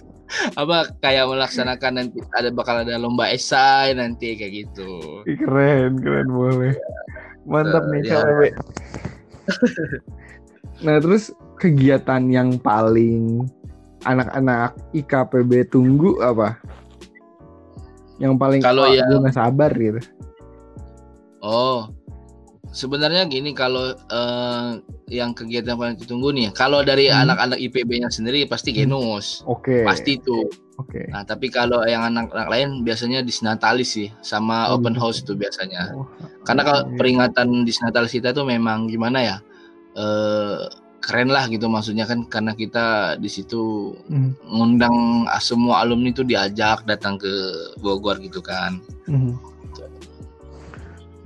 apa 0.64 0.76
kayak 0.98 1.28
melaksanakan 1.28 1.92
nanti 2.00 2.18
ada 2.32 2.48
bakal 2.48 2.80
ada 2.80 2.96
lomba 2.96 3.28
esai 3.28 3.92
nanti 3.92 4.32
kayak 4.34 4.64
gitu. 4.64 5.20
Keren, 5.28 6.00
keren 6.00 6.28
boleh. 6.32 6.72
Mantap 7.44 7.84
Eh, 7.84 7.90
nih 7.92 8.00
ya. 8.00 8.10
cewek. 8.16 8.52
nah, 10.86 10.96
terus 10.98 11.28
kegiatan 11.60 12.32
yang 12.32 12.56
paling 12.56 13.44
anak-anak 14.02 14.72
IKPB 14.96 15.68
tunggu 15.68 16.16
apa? 16.24 16.56
Yang 18.20 18.34
paling 18.36 18.60
Kalau 18.60 18.84
"Wah, 18.84 18.92
yang- 18.92 19.08
gue 19.08 19.18
nggak 19.18 19.34
sabar 19.34 19.70
gitu. 19.72 20.00
Oh. 21.40 21.88
Sebenarnya 22.70 23.26
gini 23.26 23.50
kalau 23.50 23.90
eh, 23.90 24.68
yang 25.10 25.34
kegiatan 25.34 25.74
paling 25.74 25.98
ditunggu 25.98 26.30
nih, 26.30 26.54
kalau 26.54 26.86
dari 26.86 27.10
Hmm. 27.10 27.26
anak-anak 27.26 27.58
IPB-nya 27.58 28.06
sendiri 28.06 28.46
pasti 28.46 28.70
genus. 28.70 29.42
Oke. 29.42 29.82
Pasti 29.82 30.22
tuh. 30.22 30.46
Oke. 30.78 31.10
Nah, 31.10 31.26
tapi 31.26 31.50
kalau 31.50 31.82
yang 31.82 32.06
anak-anak 32.06 32.46
lain 32.46 32.68
biasanya 32.80 33.20
disnatalis 33.20 33.98
sih 33.98 34.08
sama 34.22 34.70
Oh, 34.70 34.78
open 34.78 34.94
gitu. 34.94 35.02
house 35.02 35.18
tuh 35.20 35.34
biasanya. 35.34 35.90
Oh, 35.92 36.06
Karena 36.46 36.62
kalau 36.62 36.80
iya. 36.86 36.94
peringatan 36.94 37.48
disnatalis 37.66 38.14
kita 38.14 38.30
tuh 38.30 38.46
memang 38.46 38.86
gimana 38.86 39.18
ya? 39.18 39.36
Eh 39.92 40.62
keren 41.00 41.32
lah 41.32 41.48
gitu 41.48 41.64
maksudnya 41.66 42.04
kan 42.04 42.28
karena 42.28 42.52
kita 42.52 43.16
di 43.16 43.26
situ 43.26 43.92
Mhm, 44.12 44.36
ngundang 44.46 44.96
semua 45.40 45.80
alumni 45.80 46.12
tuh 46.12 46.28
diajak 46.28 46.84
datang 46.84 47.16
ke 47.16 47.32
Bogor 47.80 48.20
gitu 48.20 48.44
kan. 48.44 48.80
mhm. 49.08 49.34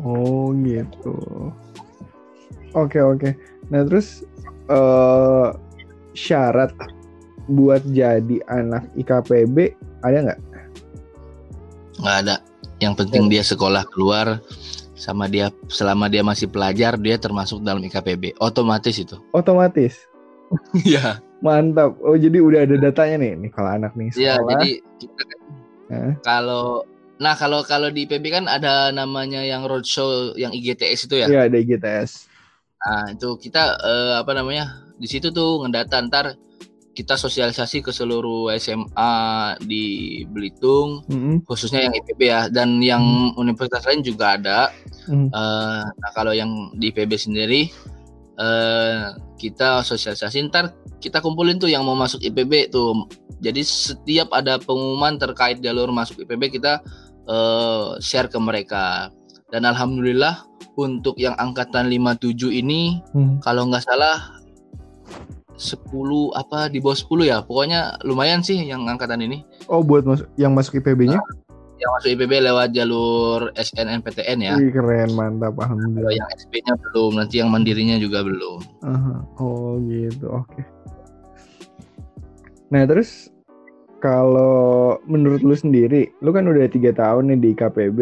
Oh 0.04 0.52
gitu. 0.60 1.16
Oke 2.74 2.98
oke. 3.00 3.32
Nah 3.70 3.86
terus 3.86 4.20
uh, 4.68 5.54
syarat 6.12 6.74
buat 7.48 7.80
jadi 7.88 8.42
anak 8.50 8.84
IKPB 8.98 9.72
ada 10.04 10.18
nggak? 10.28 10.40
Nggak 12.02 12.16
ada. 12.26 12.36
Yang 12.82 12.94
penting 13.00 13.32
dia 13.32 13.40
sekolah 13.40 13.86
keluar 13.88 14.42
sama 15.04 15.28
dia 15.28 15.52
selama 15.68 16.08
dia 16.08 16.24
masih 16.24 16.48
pelajar 16.48 16.96
dia 16.96 17.20
termasuk 17.20 17.60
dalam 17.60 17.84
IKPB. 17.84 18.40
Otomatis 18.40 18.96
itu. 18.96 19.20
Otomatis. 19.36 20.00
Iya. 20.80 21.20
Mantap. 21.44 22.00
Oh 22.00 22.16
jadi 22.16 22.40
udah 22.40 22.64
ada 22.64 22.80
datanya 22.80 23.20
nih. 23.20 23.32
Nih 23.44 23.50
kalau 23.52 23.68
anak 23.68 23.92
nih 23.92 24.08
Iya, 24.16 24.40
sekolah. 24.40 24.50
jadi 24.56 24.70
kita 24.96 25.22
Hah? 25.92 26.12
kalau 26.24 26.88
nah 27.20 27.36
kalau 27.36 27.60
kalau 27.62 27.92
di 27.92 28.08
IPB 28.08 28.32
kan 28.32 28.44
ada 28.48 28.88
namanya 28.90 29.44
yang 29.44 29.68
roadshow 29.68 30.32
yang 30.40 30.56
IGTS 30.56 31.04
itu 31.12 31.20
ya. 31.20 31.26
Iya 31.28 31.40
ada 31.52 31.56
IGTS. 31.60 32.32
Nah, 32.84 33.04
itu 33.12 33.28
kita 33.40 33.76
eh, 33.80 34.12
apa 34.24 34.32
namanya? 34.32 34.88
Di 34.96 35.08
situ 35.08 35.28
tuh 35.32 35.64
ngedata 35.64 36.00
ntar 36.08 36.36
kita 36.94 37.18
sosialisasi 37.18 37.82
ke 37.82 37.90
seluruh 37.90 38.54
SMA 38.54 39.14
di 39.66 39.84
Belitung, 40.30 41.02
Mm-mm. 41.10 41.42
khususnya 41.42 41.82
yang 41.90 41.94
IPB 41.98 42.20
ya, 42.22 42.40
dan 42.46 42.78
yang 42.78 43.34
universitas 43.34 43.82
lain 43.84 44.06
juga 44.06 44.38
ada. 44.38 44.70
Mm. 45.10 45.28
Eh, 45.28 45.82
nah, 45.90 46.10
kalau 46.14 46.30
yang 46.30 46.70
di 46.78 46.94
IPB 46.94 47.18
sendiri 47.18 47.62
eh 48.34 49.14
kita 49.38 49.86
sosialisasi 49.86 50.50
ntar 50.50 50.74
kita 50.98 51.22
kumpulin 51.22 51.54
tuh 51.54 51.70
yang 51.70 51.86
mau 51.86 51.94
masuk 51.98 52.22
IPB 52.22 52.70
tuh. 52.70 53.06
Jadi 53.38 53.62
setiap 53.62 54.32
ada 54.34 54.58
pengumuman 54.58 55.18
terkait 55.18 55.62
jalur 55.62 55.90
masuk 55.90 56.22
IPB 56.22 56.58
kita 56.58 56.78
eh, 57.26 57.86
share 57.98 58.30
ke 58.30 58.38
mereka. 58.38 59.10
Dan 59.50 59.66
alhamdulillah 59.66 60.46
untuk 60.74 61.14
yang 61.14 61.38
angkatan 61.38 61.86
57 61.86 62.50
ini 62.50 62.98
Mm. 63.14 63.38
kalau 63.38 63.70
nggak 63.70 63.86
salah 63.86 64.42
10 65.54 65.86
apa 66.34 66.66
di 66.66 66.78
bawah 66.78 66.98
10 66.98 67.24
ya 67.24 67.38
pokoknya 67.40 68.02
lumayan 68.02 68.40
sih 68.40 68.58
yang 68.58 68.84
angkatan 68.84 69.22
ini 69.22 69.46
Oh 69.66 69.80
buat 69.80 70.02
masuk 70.02 70.26
yang 70.34 70.50
masuk 70.52 70.82
IPB-nya? 70.82 71.22
yang 71.74 71.90
masuk 71.90 72.14
IPB 72.14 72.32
lewat 72.40 72.70
jalur 72.70 73.50
SNMPTN 73.54 74.38
ya 74.40 74.54
Wih 74.54 74.70
keren 74.70 75.10
mantap 75.12 75.54
kalau 75.54 75.74
alhamdulillah. 75.74 76.14
yang 76.14 76.28
SP-nya 76.38 76.74
belum 76.78 77.18
nanti 77.18 77.34
yang 77.42 77.50
mandirinya 77.50 77.98
juga 77.98 78.22
belum 78.22 78.62
Aha. 78.82 79.14
Oh 79.38 79.78
gitu 79.82 80.26
oke. 80.30 80.62
Nah 82.70 82.82
terus 82.86 83.30
kalau 83.98 84.98
menurut 85.08 85.40
lu 85.40 85.56
sendiri, 85.56 86.12
lu 86.20 86.28
kan 86.28 86.44
udah 86.44 86.68
tiga 86.68 86.92
tahun 86.92 87.32
nih 87.32 87.40
di 87.40 87.50
KPB. 87.56 88.00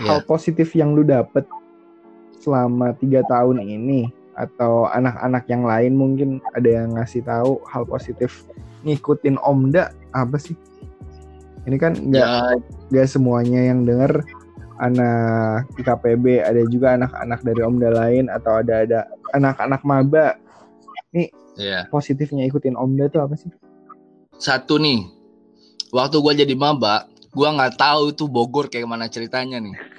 Hal 0.00 0.22
ya 0.22 0.24
positif 0.24 0.72
yang 0.72 0.94
lu 0.94 1.04
dapet 1.04 1.44
selama 2.38 2.94
tiga 2.96 3.20
tahun 3.26 3.60
ini 3.60 4.08
atau 4.38 4.86
anak-anak 4.94 5.44
yang 5.50 5.66
lain 5.66 5.98
mungkin 5.98 6.38
ada 6.54 6.70
yang 6.70 6.94
ngasih 6.94 7.26
tahu 7.26 7.58
hal 7.66 7.82
positif. 7.82 8.46
Ngikutin 8.86 9.42
Omda 9.42 9.90
apa 10.14 10.38
sih? 10.38 10.54
Ini 11.66 11.76
kan 11.76 11.98
nggak 11.98 12.28
ya. 12.30 12.54
nggak 12.94 13.08
semuanya 13.10 13.60
yang 13.66 13.82
denger. 13.82 14.22
Anak 14.78 15.66
IKPB 15.74 16.38
ada 16.46 16.62
juga 16.70 16.94
anak-anak 16.94 17.42
dari 17.42 17.60
Omda 17.66 17.90
lain 17.90 18.30
atau 18.30 18.62
ada 18.62 18.86
ada 18.86 19.00
anak-anak 19.34 19.82
maba. 19.82 20.38
Ya. 21.58 21.90
positifnya 21.90 22.46
ikutin 22.46 22.78
Omda 22.78 23.10
tuh 23.10 23.18
apa 23.18 23.34
sih? 23.34 23.50
satu 24.38 24.78
nih. 24.78 25.10
Waktu 25.90 26.22
gua 26.22 26.30
jadi 26.38 26.54
maba 26.54 27.10
gua 27.34 27.50
nggak 27.58 27.74
tahu 27.74 28.14
tuh 28.14 28.30
Bogor 28.30 28.70
kayak 28.70 28.86
mana 28.86 29.10
ceritanya 29.10 29.58
nih 29.58 29.97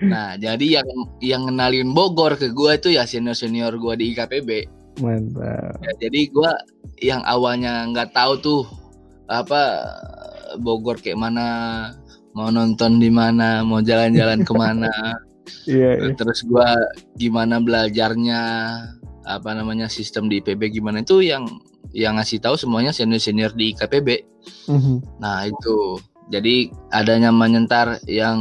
nah 0.00 0.32
jadi 0.38 0.80
yang 0.80 0.88
yang 1.20 1.42
kenalin 1.50 1.92
Bogor 1.92 2.40
ke 2.40 2.48
gua 2.52 2.80
itu 2.80 2.96
ya 2.96 3.04
senior 3.04 3.36
senior 3.36 3.76
gua 3.76 3.98
di 3.98 4.16
IKPB 4.16 4.80
Mantap. 4.98 5.78
Ya, 5.80 5.92
jadi 6.08 6.20
gua 6.34 6.52
yang 7.00 7.22
awalnya 7.24 7.88
nggak 7.94 8.12
tahu 8.12 8.32
tuh 8.42 8.62
apa 9.30 9.86
Bogor 10.58 10.98
kayak 10.98 11.16
mana, 11.18 11.46
mau 12.34 12.50
nonton 12.50 12.98
di 12.98 13.06
mana, 13.06 13.62
mau 13.62 13.78
jalan-jalan 13.78 14.42
ke 14.44 14.52
mana. 14.54 14.90
Iya, 15.66 15.98
iya. 15.98 16.14
Terus 16.14 16.46
gua 16.46 16.78
gimana 17.18 17.58
belajarnya, 17.58 18.42
apa 19.26 19.50
namanya 19.50 19.90
sistem 19.90 20.30
di 20.30 20.38
IPB 20.38 20.78
gimana 20.78 21.02
itu 21.02 21.26
yang 21.26 21.42
yang 21.90 22.22
ngasih 22.22 22.38
tahu 22.38 22.54
semuanya 22.54 22.94
senior-senior 22.94 23.50
di 23.58 23.74
IKPB. 23.74 24.08
Mhm. 24.70 25.18
Nah, 25.18 25.50
itu. 25.50 25.98
Jadi 26.30 26.70
ada 26.94 27.18
namanya 27.18 27.58
ntar 27.66 27.88
yang 28.06 28.38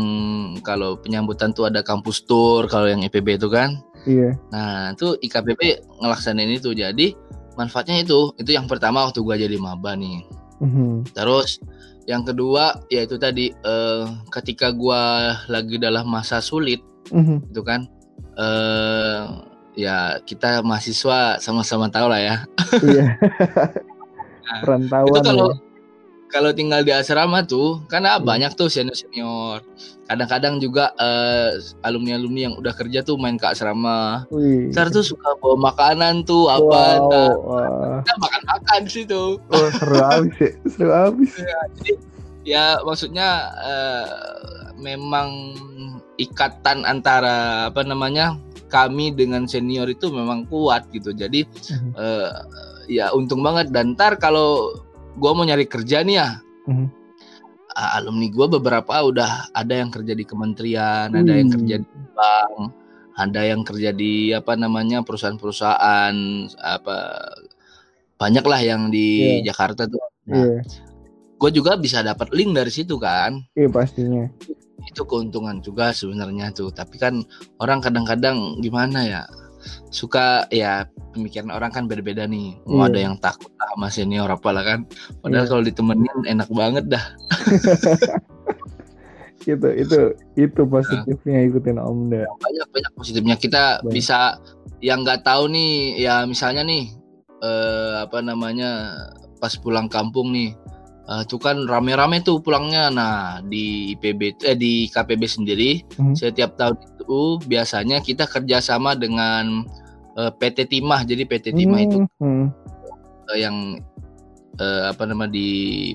kalau 0.62 0.94
penyambutan 1.02 1.50
tuh 1.52 1.66
ada 1.66 1.82
kampus 1.82 2.22
tour 2.24 2.70
kalau 2.70 2.86
yang 2.86 3.02
IPB 3.02 3.42
itu 3.42 3.50
kan. 3.50 3.82
Iya. 4.06 4.38
Nah, 4.54 4.94
itu 4.94 5.18
IKPP 5.20 5.62
ngelaksanain 5.98 6.54
itu. 6.54 6.72
Jadi 6.72 7.18
manfaatnya 7.58 8.00
itu, 8.00 8.32
itu 8.38 8.54
yang 8.54 8.70
pertama 8.70 9.10
waktu 9.10 9.20
gua 9.26 9.36
jadi 9.36 9.58
maba 9.58 9.98
nih. 9.98 10.22
Mhm. 10.62 11.12
Terus 11.18 11.58
yang 12.06 12.22
kedua 12.22 12.78
yaitu 12.90 13.18
tadi 13.18 13.50
eh, 13.52 14.06
ketika 14.30 14.70
gua 14.70 15.34
lagi 15.50 15.82
dalam 15.82 16.06
masa 16.10 16.40
sulit 16.40 16.80
Mhm. 17.10 17.50
itu 17.54 17.62
kan 17.66 17.90
eh 18.38 19.22
ya 19.74 20.20
kita 20.24 20.62
mahasiswa 20.62 21.42
sama-sama 21.42 21.90
tahu 21.90 22.06
lah 22.06 22.22
ya. 22.22 22.36
Iya. 22.86 23.06
Nah, 24.50 24.66
Perantauan. 24.66 25.06
itu 25.14 25.20
kalau 25.22 25.50
ya. 25.54 25.58
Kalau 26.30 26.54
tinggal 26.54 26.86
di 26.86 26.94
asrama 26.94 27.42
tuh 27.42 27.82
karena 27.90 28.18
Hmm. 28.18 28.26
banyak 28.26 28.54
tuh 28.54 28.70
senior-senior. 28.70 29.66
Kadang-kadang 30.06 30.58
juga 30.58 30.90
eh, 30.96 31.58
alumni-alumni 31.82 32.42
yang 32.50 32.56
udah 32.56 32.74
kerja 32.74 33.02
tuh 33.02 33.18
main 33.18 33.38
ke 33.38 33.46
asrama. 33.46 34.26
Wih. 34.30 34.70
Ntar 34.70 34.90
tuh 34.90 35.02
suka 35.02 35.34
bawa 35.38 35.70
makanan 35.70 36.26
tuh 36.26 36.46
apa 36.46 36.82
Wow. 36.98 37.10
nah, 37.10 37.30
wah. 37.36 38.00
kita 38.02 38.14
makan-makan 38.18 38.80
di 38.86 38.92
situ. 38.94 39.24
Oh, 39.50 39.68
seru 39.74 39.98
abis 40.00 40.38
ya. 40.38 40.52
Seru 40.66 40.92
abis. 40.94 41.32
Ya 42.42 42.66
maksudnya 42.82 43.30
eh, 43.62 44.08
memang 44.78 45.54
ikatan 46.18 46.86
antara 46.86 47.70
apa 47.70 47.82
namanya 47.84 48.38
kami 48.70 49.10
dengan 49.10 49.46
senior 49.46 49.90
itu 49.90 50.10
memang 50.10 50.46
kuat 50.46 50.90
gitu. 50.90 51.10
Jadi 51.10 51.46
eh, 51.98 52.30
ya 52.90 53.14
untung 53.14 53.42
banget 53.42 53.70
dan 53.70 53.94
ntar 53.94 54.18
kalau 54.18 54.74
gua 55.20 55.36
mau 55.36 55.44
nyari 55.44 55.68
kerja 55.68 56.02
nih 56.02 56.16
ya 56.16 56.30
Mhm. 56.66 56.88
ah, 57.72 58.00
alumni 58.00 58.28
gua 58.30 58.48
beberapa 58.50 58.94
udah 59.04 59.52
ada 59.52 59.74
yang 59.76 59.90
kerja 59.90 60.14
di 60.14 60.24
kementerian, 60.24 61.12
ada 61.12 61.32
yang 61.32 61.48
Wih. 61.48 61.56
kerja 61.60 61.76
di 61.80 61.88
bank, 62.12 62.56
ada 63.14 63.42
yang 63.44 63.62
kerja 63.62 63.90
di 63.92 64.14
apa 64.32 64.56
namanya 64.56 65.04
perusahaan-perusahaan 65.04 66.16
apa 66.56 66.98
banyak 68.16 68.44
lah 68.44 68.60
yang 68.60 68.88
di 68.88 69.40
Jakarta 69.42 69.88
tuh. 69.88 70.00
Nah, 70.28 70.44
Iya. 70.44 70.60
gue 71.36 71.50
juga 71.54 71.76
bisa 71.76 72.00
dapat 72.00 72.32
link 72.32 72.52
dari 72.52 72.68
situ 72.68 73.00
kan. 73.00 73.40
Iya 73.56 73.72
pastinya. 73.72 74.28
Itu 74.84 75.04
keuntungan 75.04 75.60
juga 75.60 75.92
sebenarnya 75.92 76.52
tuh. 76.52 76.68
Tapi 76.70 77.00
kan 77.00 77.24
orang 77.58 77.80
kadang-kadang 77.80 78.60
gimana 78.60 79.00
ya 79.04 79.22
suka 79.88 80.48
ya 80.52 80.84
pemikiran 81.10 81.50
orang 81.50 81.70
kan 81.70 81.86
berbeda 81.86 82.26
nih. 82.26 82.58
Mau 82.64 82.84
Iya. 82.84 82.88
ada 82.88 83.00
yang 83.02 83.16
takut 83.18 83.50
lah 83.54 83.68
sama 83.70 83.88
senior 83.90 84.28
apalah 84.28 84.62
kan. 84.62 84.80
Padahal 85.20 85.44
Iya. 85.44 85.50
kalau 85.50 85.64
ditemenin 85.64 86.20
enak 86.26 86.50
banget 86.50 86.86
dah. 86.88 87.06
Itu 89.40 89.66
itu 89.72 90.00
itu 90.38 90.62
positifnya 90.64 91.40
ikutin 91.44 91.80
Omda. 91.80 92.28
banyak 92.38 92.68
banyak 92.70 92.92
positifnya 92.94 93.34
kita 93.34 93.80
Banyak. 93.80 93.90
bisa 93.90 94.38
yang 94.78 95.02
nggak 95.02 95.24
tahu 95.24 95.48
nih 95.48 95.74
ya 95.98 96.22
misalnya 96.24 96.62
nih 96.62 96.92
eh, 97.40 97.94
apa 98.00 98.20
namanya 98.20 98.94
pas 99.40 99.56
pulang 99.56 99.88
kampung 99.88 100.30
nih 100.30 100.54
eh, 101.08 101.24
tuh 101.26 101.40
kan 101.40 101.66
rame-rame 101.66 102.20
tuh 102.20 102.38
pulangnya 102.38 102.92
nah 102.92 103.16
di 103.42 103.96
IPB 103.96 104.44
eh 104.44 104.54
di 104.54 104.86
KPB 104.86 105.24
sendiri 105.26 105.72
Mhm. 105.98 106.14
setiap 106.14 106.54
tahun 106.54 106.76
itu 106.78 107.18
biasanya 107.42 108.04
kita 108.04 108.28
kerjasama 108.28 108.94
dengan 108.94 109.66
eh, 110.20 110.32
PT 110.32 110.68
Timah 110.70 111.02
jadi 111.04 111.24
PT 111.24 111.56
Timah 111.56 111.80
itu 111.80 111.98
Mhm. 112.20 112.46
eh, 113.30 113.40
yang 113.40 113.56
eh, 114.56 114.84
apa 114.86 115.04
nama 115.04 115.24
di 115.24 115.48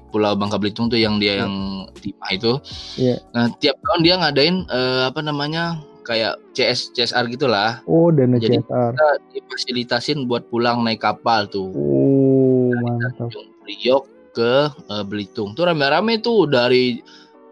Pulau 0.09 0.33
Bangka 0.35 0.57
Belitung 0.57 0.89
tuh 0.89 0.97
yang 0.97 1.21
dia 1.21 1.37
Iya. 1.37 1.41
yang 1.45 1.55
Timah 1.95 2.31
itu. 2.33 2.53
Iya. 2.97 3.17
Nah 3.31 3.53
tiap 3.55 3.77
tahun 3.79 4.01
dia 4.01 4.15
ngadain 4.17 4.57
eh, 4.65 5.03
apa 5.05 5.21
namanya 5.21 5.77
kayak 6.01 6.37
CS 6.53 6.93
CSR 6.93 7.29
gitulah. 7.29 7.81
Oh, 7.85 8.09
dana 8.09 8.37
Jadi- 8.37 8.61
CSR. 8.61 8.93
Kita 8.93 9.09
difasilitasin 9.33 10.25
buat 10.25 10.49
pulang 10.49 10.81
naik 10.81 11.01
kapal 11.01 11.45
tuh. 11.47 11.69
Oh, 11.69 12.73
mantap. 12.75 13.29
Priok 13.63 14.05
ke 14.33 14.55
eh, 14.73 15.05
Belitung 15.05 15.53
tuh 15.53 15.65
rame-rame 15.65 16.19
tuh 16.19 16.45
dari 16.45 17.01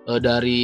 eh, 0.02 0.18
dari 0.18 0.60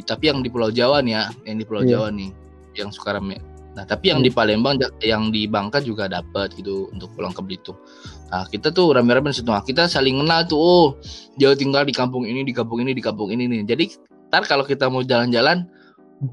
tapi 0.00 0.24
yang 0.26 0.40
di 0.40 0.48
Pulau 0.48 0.70
Jawa 0.70 1.02
nih 1.02 1.12
ya, 1.12 1.24
yang 1.44 1.58
di 1.58 1.66
Pulau 1.66 1.82
Iya. 1.82 1.90
Jawa 1.92 2.08
nih 2.10 2.30
yang 2.74 2.88
suka 2.88 3.18
rame. 3.18 3.38
Nah, 3.78 3.86
tapi 3.86 4.10
yang 4.10 4.18
Hmm. 4.18 4.26
di 4.26 4.34
Palembang 4.34 4.74
ja- 4.74 4.90
yang 5.06 5.30
di 5.30 5.46
Bangka 5.46 5.78
juga 5.78 6.10
dapat 6.10 6.50
gitu 6.58 6.90
untuk 6.90 7.14
pulang 7.14 7.30
ke 7.30 7.38
Belitung. 7.38 7.78
Nah, 8.26 8.42
kita 8.50 8.74
tuh 8.74 8.90
rame-rame 8.90 9.30
situ. 9.30 9.46
Nah, 9.46 9.62
kita 9.62 9.86
saling 9.86 10.18
kenal 10.18 10.42
tuh. 10.50 10.58
Oh, 10.58 10.86
dia 11.38 11.54
tinggal 11.54 11.86
di 11.86 11.94
kampung 11.94 12.26
ini, 12.26 12.42
di 12.42 12.50
kampung 12.50 12.82
ini, 12.82 12.90
di 12.90 12.98
kampung 12.98 13.30
ini 13.30 13.46
nih. 13.46 13.62
Jadi, 13.70 13.84
ntar 14.26 14.42
kalau 14.50 14.66
kita 14.66 14.90
mau 14.90 15.06
jalan-jalan, 15.06 15.62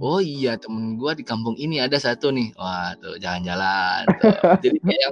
oh 0.01 0.17
iya 0.17 0.57
temen 0.57 0.97
gue 0.97 1.11
di 1.13 1.23
kampung 1.23 1.53
ini 1.61 1.77
ada 1.77 1.97
satu 2.01 2.33
nih 2.33 2.49
wah 2.57 2.97
tuh 2.97 3.21
jalan-jalan 3.21 4.01
jadi 4.65 4.77
kayak 4.81 5.11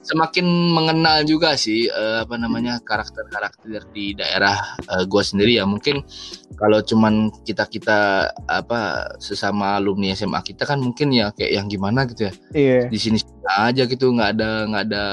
semakin 0.00 0.72
mengenal 0.72 1.28
juga 1.28 1.54
sih 1.60 1.84
uh, 1.92 2.24
apa 2.24 2.40
namanya 2.40 2.80
karakter-karakter 2.80 3.84
di 3.92 4.16
daerah 4.16 4.56
uh, 4.88 5.04
gua 5.04 5.20
sendiri 5.20 5.60
ya. 5.60 5.68
Mungkin 5.68 6.00
kalau 6.56 6.80
cuman 6.80 7.28
kita 7.44 7.68
kita 7.68 8.28
apa 8.48 9.12
sesama 9.20 9.76
alumni 9.76 10.16
SMA 10.16 10.40
kita 10.40 10.64
kan 10.64 10.80
mungkin 10.80 11.12
ya 11.12 11.32
kayak 11.36 11.52
yang 11.52 11.66
gimana 11.68 12.08
gitu 12.08 12.28
ya. 12.28 12.34
Yeah. 12.56 12.84
di 12.88 12.98
sini 12.98 13.18
aja 13.50 13.82
gitu 13.84 14.14
nggak 14.14 14.38
ada 14.38 14.50
nggak 14.70 14.84
ada 14.88 15.04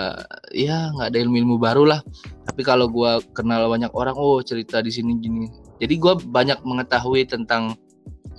ya 0.54 0.94
nggak 0.96 1.08
ada 1.12 1.18
ilmu-ilmu 1.20 1.56
baru 1.60 1.84
lah. 1.84 2.02
Tapi 2.48 2.64
kalau 2.64 2.88
gua 2.88 3.20
kenal 3.36 3.68
banyak 3.68 3.92
orang 3.92 4.16
oh 4.16 4.40
cerita 4.40 4.80
di 4.80 4.92
sini 4.92 5.20
gini. 5.20 5.52
Jadi 5.84 5.94
gua 6.00 6.16
banyak 6.16 6.64
mengetahui 6.64 7.28
tentang 7.28 7.76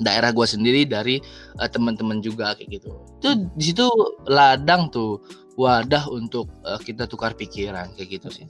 daerah 0.00 0.32
gua 0.32 0.48
sendiri 0.48 0.88
dari 0.88 1.20
uh, 1.60 1.68
teman-teman 1.68 2.24
juga 2.24 2.56
kayak 2.56 2.80
gitu. 2.80 2.90
Itu 3.20 3.28
di 3.52 3.64
situ 3.68 3.84
ladang 4.24 4.88
tuh 4.88 5.20
wadah 5.58 6.06
untuk 6.14 6.46
uh, 6.62 6.78
kita 6.78 7.10
tukar 7.10 7.34
pikiran 7.34 7.90
kayak 7.98 8.22
gitu 8.22 8.30
sih. 8.30 8.46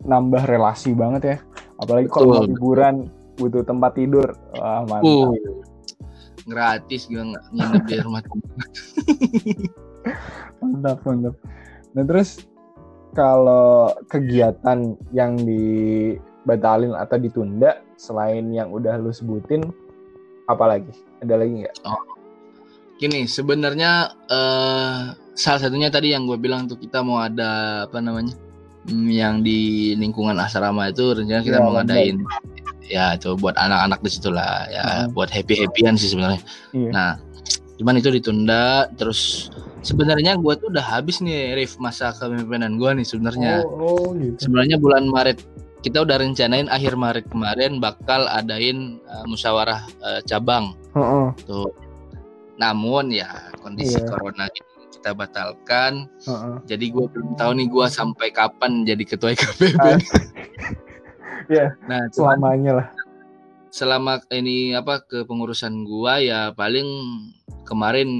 Nambah 0.00 0.48
relasi 0.48 0.96
banget 0.96 1.22
ya. 1.22 1.36
Apalagi 1.76 2.08
kalau 2.08 2.48
liburan 2.48 3.12
butuh 3.36 3.60
tempat 3.68 4.00
tidur. 4.00 4.32
Wah, 4.56 4.88
mantap. 4.88 5.04
Uh, 5.04 5.36
gratis 6.48 7.04
gue 7.12 7.20
nginep 7.20 7.84
di 7.84 7.96
rumah 8.00 8.24
mantap, 10.64 11.04
mantap. 11.04 11.36
Nah, 11.92 12.04
terus 12.08 12.48
kalau 13.12 13.92
kegiatan 14.08 14.96
yang 15.12 15.36
dibatalin 15.36 16.96
atau 16.96 17.20
ditunda 17.20 17.84
selain 18.00 18.48
yang 18.56 18.72
udah 18.72 18.96
lu 18.96 19.12
sebutin 19.12 19.68
apa 20.48 20.64
lagi? 20.64 20.96
Ada 21.20 21.44
lagi 21.44 21.66
nggak? 21.66 21.76
Oh. 21.84 22.00
Gini, 22.96 23.28
sebenarnya 23.28 24.16
uh, 24.32 25.25
salah 25.36 25.60
satunya 25.60 25.92
tadi 25.92 26.16
yang 26.16 26.24
gue 26.24 26.40
bilang 26.40 26.64
tuh 26.64 26.80
kita 26.80 27.04
mau 27.04 27.20
ada 27.20 27.84
apa 27.84 28.00
namanya 28.00 28.32
hmm, 28.88 29.08
yang 29.12 29.44
di 29.44 29.92
lingkungan 29.94 30.34
asrama 30.40 30.88
itu 30.88 31.12
rencana 31.12 31.44
kita 31.44 31.60
ya, 31.60 31.62
mau 31.62 31.72
ngadain 31.76 32.16
ya 32.88 33.06
itu 33.14 33.36
buat 33.36 33.52
anak-anak 33.60 34.00
di 34.00 34.10
situ 34.10 34.32
lah 34.32 34.64
ya 34.72 35.06
buat 35.12 35.28
happy 35.28 35.60
happyan 35.60 36.00
sih 36.00 36.16
sebenarnya 36.16 36.40
iya. 36.72 36.90
nah 36.90 37.10
cuman 37.76 38.00
itu 38.00 38.08
ditunda 38.08 38.88
terus 38.96 39.52
sebenarnya 39.84 40.40
gue 40.40 40.52
tuh 40.56 40.72
udah 40.72 40.80
habis 40.80 41.20
nih 41.20 41.52
Rif 41.52 41.76
masa 41.76 42.16
kepemimpinan 42.16 42.80
gue 42.80 42.90
nih 42.96 43.06
sebenarnya 43.06 43.52
oh, 43.68 44.08
oh, 44.08 44.08
gitu. 44.16 44.48
sebenarnya 44.48 44.80
bulan 44.80 45.04
Maret 45.04 45.44
kita 45.84 46.02
udah 46.02 46.16
rencanain 46.16 46.72
akhir 46.72 46.96
Maret 46.96 47.28
kemarin 47.28 47.78
bakal 47.78 48.24
adain 48.32 48.96
uh, 49.06 49.28
musyawarah 49.28 49.84
uh, 50.00 50.20
cabang 50.24 50.72
uh 50.96 50.98
-uh. 50.98 51.28
tuh 51.44 51.68
namun 52.56 53.12
ya 53.12 53.28
kondisi 53.60 54.00
yeah. 54.00 54.08
corona 54.08 54.48
ini 54.48 54.65
kita 55.06 55.14
batalkan. 55.14 56.10
Uh-uh. 56.26 56.58
Jadi 56.66 56.90
gue 56.90 57.06
belum 57.06 57.38
tahu 57.38 57.54
nih 57.62 57.70
gue 57.70 57.86
sampai 57.86 58.34
kapan 58.34 58.82
jadi 58.82 59.06
ketua 59.06 59.38
IKPB. 59.38 59.78
Uh, 59.78 60.02
ya. 61.54 61.70
Nah, 61.86 62.10
selamanya 62.10 62.82
lah. 62.82 62.88
Selama 63.70 64.18
ini 64.34 64.74
apa 64.74 65.06
ke 65.06 65.22
pengurusan 65.22 65.86
gua 65.86 66.18
ya 66.18 66.50
paling 66.58 66.90
kemarin 67.62 68.10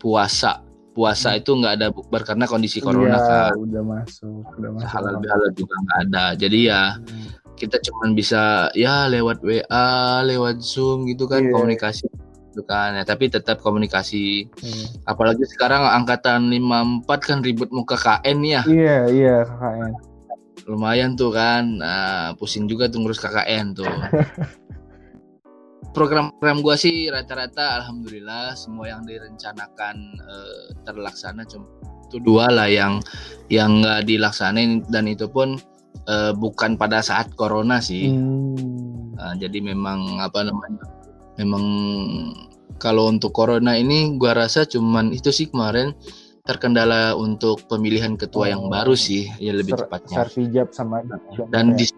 puasa. 0.00 0.64
Puasa 0.96 1.36
hmm. 1.36 1.40
itu 1.44 1.50
nggak 1.60 1.74
ada 1.76 1.88
bukber 1.92 2.24
karena 2.24 2.48
kondisi 2.48 2.80
corona 2.80 3.20
iya, 3.20 3.20
kan. 3.20 3.52
udah 3.60 3.82
masuk, 3.84 4.40
udah 4.56 4.70
masuk. 4.80 4.88
Halal 4.88 5.14
bihalal 5.20 5.50
juga 5.52 5.74
nggak 5.76 5.98
ada. 6.08 6.24
Jadi 6.40 6.58
ya 6.72 6.96
hmm. 6.96 7.52
kita 7.52 7.76
cuma 7.84 8.16
bisa 8.16 8.72
ya 8.72 9.12
lewat 9.12 9.44
WA, 9.44 10.24
lewat 10.24 10.64
Zoom 10.64 11.04
gitu 11.04 11.28
kan 11.28 11.44
yeah. 11.44 11.52
komunikasi 11.52 12.08
gitu 12.50 12.66
kan 12.66 12.98
ya. 12.98 13.06
Tapi 13.06 13.30
tetap 13.30 13.62
komunikasi. 13.62 14.50
Hmm. 14.50 14.86
apalagi 15.06 15.46
sekarang 15.46 15.86
angkatan 15.86 16.50
54 16.50 17.06
kan 17.22 17.38
ribut 17.46 17.70
muka 17.70 17.94
KN 17.94 18.38
ya. 18.42 18.62
Iya 18.66 18.98
iya 19.08 19.36
KKN 19.46 20.10
lumayan 20.68 21.16
tuh 21.16 21.32
kan. 21.32 21.80
Nah, 21.80 22.36
pusing 22.36 22.68
juga 22.68 22.90
tuh 22.90 23.00
ngurus 23.02 23.22
KKN 23.22 23.74
tuh. 23.74 23.86
Program-program 25.96 26.62
gua 26.62 26.78
sih 26.78 27.10
rata-rata 27.10 27.82
alhamdulillah 27.82 28.54
semua 28.54 28.94
yang 28.94 29.02
direncanakan 29.02 29.96
uh, 30.22 30.66
terlaksana. 30.86 31.42
Cuma 31.48 31.66
itu 32.10 32.18
dua 32.22 32.50
lah 32.50 32.70
yang 32.70 33.02
yang 33.50 33.82
nggak 33.82 34.06
dilaksanain. 34.06 34.86
Dan 34.86 35.10
itu 35.10 35.26
pun 35.26 35.58
uh, 36.06 36.32
bukan 36.34 36.78
pada 36.78 37.02
saat 37.02 37.34
corona 37.34 37.82
sih. 37.82 38.06
Hmm. 38.06 39.18
uh, 39.18 39.34
jadi 39.34 39.58
memang 39.58 40.22
apa 40.22 40.46
namanya 40.46 40.86
memang 41.40 41.64
kalau 42.76 43.08
untuk 43.08 43.32
corona 43.32 43.76
ini 43.76 44.16
gua 44.20 44.36
rasa 44.36 44.68
cuman 44.68 45.16
itu 45.16 45.32
sih 45.32 45.48
kemarin 45.48 45.96
terkendala 46.44 47.16
untuk 47.16 47.64
pemilihan 47.68 48.16
ketua 48.16 48.48
oh, 48.48 48.50
yang 48.52 48.62
baru 48.68 48.96
sih 48.96 49.28
ya 49.40 49.52
lebih 49.56 49.76
ser, 49.76 49.80
tepatnya. 49.86 50.16
Sertijab 50.24 50.68
sama 50.72 51.04
dan 51.48 51.76
di 51.76 51.88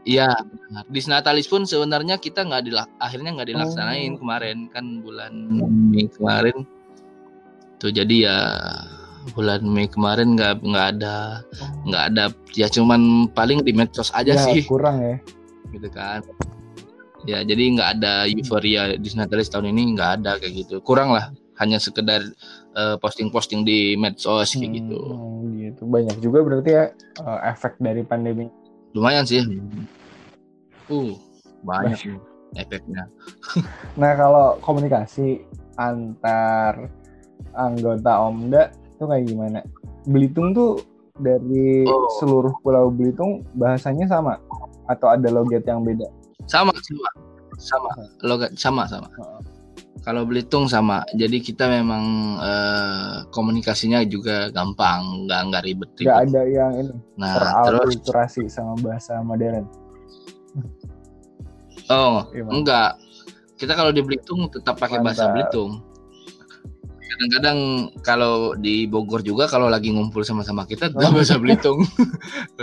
Iya, 0.00 0.32
di 0.88 1.00
Natalis 1.04 1.44
pun 1.44 1.68
sebenarnya 1.68 2.16
kita 2.16 2.48
nggak 2.48 2.64
dilak 2.64 2.88
akhirnya 2.96 3.36
nggak 3.36 3.52
dilaksanain 3.52 4.16
oh. 4.16 4.18
kemarin 4.24 4.58
kan 4.72 5.04
bulan 5.04 5.32
Mei 5.92 6.08
kemarin. 6.08 6.64
Tuh 7.76 7.92
jadi 7.92 8.16
ya 8.24 8.38
bulan 9.36 9.60
Mei 9.60 9.92
kemarin 9.92 10.40
nggak 10.40 10.64
nggak 10.64 10.86
ada 10.96 11.44
nggak 11.84 12.04
ada 12.16 12.24
ya 12.56 12.72
cuman 12.72 13.28
paling 13.36 13.60
di 13.60 13.76
medsos 13.76 14.08
aja 14.16 14.32
ya, 14.32 14.40
sih. 14.40 14.64
Kurang 14.64 15.04
ya. 15.04 15.16
Gitu 15.68 15.92
kan 15.92 16.24
ya 17.28 17.44
jadi 17.44 17.62
nggak 17.76 17.88
ada 18.00 18.24
euforia 18.28 18.96
di 18.96 19.08
Natalis 19.12 19.52
tahun 19.52 19.72
ini 19.72 19.96
nggak 19.96 20.10
ada 20.20 20.40
kayak 20.40 20.66
gitu. 20.66 20.76
Kurang 20.80 21.12
lah 21.12 21.32
hanya 21.60 21.76
sekedar 21.76 22.24
uh, 22.72 22.96
posting-posting 22.96 23.64
di 23.64 23.96
medsos 24.00 24.56
kayak 24.56 24.72
gitu. 24.80 24.96
Hmm, 24.96 25.52
gitu. 25.60 25.82
Banyak 25.84 26.16
juga 26.24 26.38
berarti 26.40 26.70
ya 26.72 26.84
uh, 27.20 27.40
efek 27.44 27.76
dari 27.80 28.00
pandemi. 28.04 28.48
Lumayan 28.96 29.28
sih. 29.28 29.44
Uh 30.90 31.30
banyak 31.64 31.96
sih 31.96 32.16
efeknya. 32.56 33.06
Nah 34.00 34.12
kalau 34.16 34.56
komunikasi 34.64 35.44
antar 35.76 36.88
anggota 37.52 38.12
Omda 38.26 38.62
itu 38.96 39.04
kayak 39.04 39.24
gimana? 39.28 39.60
Belitung 40.08 40.56
tuh 40.56 40.80
dari 41.20 41.84
oh. 41.84 42.08
seluruh 42.16 42.54
pulau 42.64 42.88
Belitung 42.88 43.44
bahasanya 43.54 44.08
sama? 44.08 44.40
Atau 44.88 45.12
ada 45.12 45.28
logat 45.30 45.62
yang 45.68 45.84
beda 45.84 46.08
sama 46.50 46.74
sama. 46.82 47.10
Sama. 47.60 47.90
Logat 48.26 48.50
sama 48.58 48.82
sama. 48.90 49.08
Kalau 50.00 50.24
Belitung 50.24 50.66
sama. 50.66 51.04
Jadi 51.14 51.44
kita 51.44 51.68
memang 51.70 52.36
uh, 52.40 53.22
komunikasinya 53.30 54.02
juga 54.02 54.50
gampang. 54.50 55.28
Nggak 55.28 55.40
nggak 55.52 55.62
ribet, 55.62 55.90
nggak 56.02 56.20
ada 56.26 56.42
yang 56.48 56.72
ini 56.74 56.94
nah 57.20 57.62
terus? 57.68 58.00
sama 58.50 58.74
bahasa 58.82 59.20
modern. 59.22 59.68
Oh 61.92 62.26
Gimana? 62.32 62.50
enggak. 62.50 62.90
Kita 63.60 63.76
kalau 63.76 63.92
di 63.92 64.00
Belitung 64.00 64.48
tetap 64.48 64.80
pakai 64.80 65.04
bahasa 65.04 65.30
Belitung. 65.30 65.84
Kadang-kadang 67.10 67.58
kalau 68.00 68.56
di 68.56 68.88
Bogor 68.88 69.20
juga 69.20 69.44
kalau 69.44 69.68
lagi 69.68 69.92
ngumpul 69.92 70.24
sama-sama 70.24 70.64
kita 70.64 70.88
tetap 70.88 71.12
bahasa 71.16 71.36
Belitung 71.36 71.84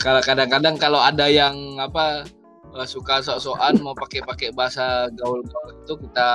kalau 0.00 0.20
kadang-kadang 0.22 0.74
kalau 0.76 1.00
ada 1.02 1.26
yang 1.30 1.78
apa 1.78 2.26
eh, 2.74 2.88
suka 2.88 3.22
sok-sokan 3.22 3.78
mau 3.82 3.94
pakai-pakai 3.94 4.54
bahasa 4.54 5.08
gaul-gaul 5.14 5.72
itu 5.84 5.94
kita 6.08 6.30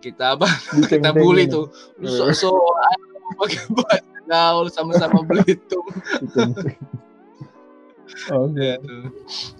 kita 0.00 0.24
apa 0.38 0.48
kita 0.92 1.10
bully 1.12 1.46
tuh 1.46 1.68
sok-sokan 2.00 2.98
pakai 3.38 3.60
bahasa 3.74 4.10
gaul 4.30 4.66
sama-sama 4.70 5.20
Belitung. 5.28 5.86
Oh, 8.30 8.50
ya, 8.54 8.78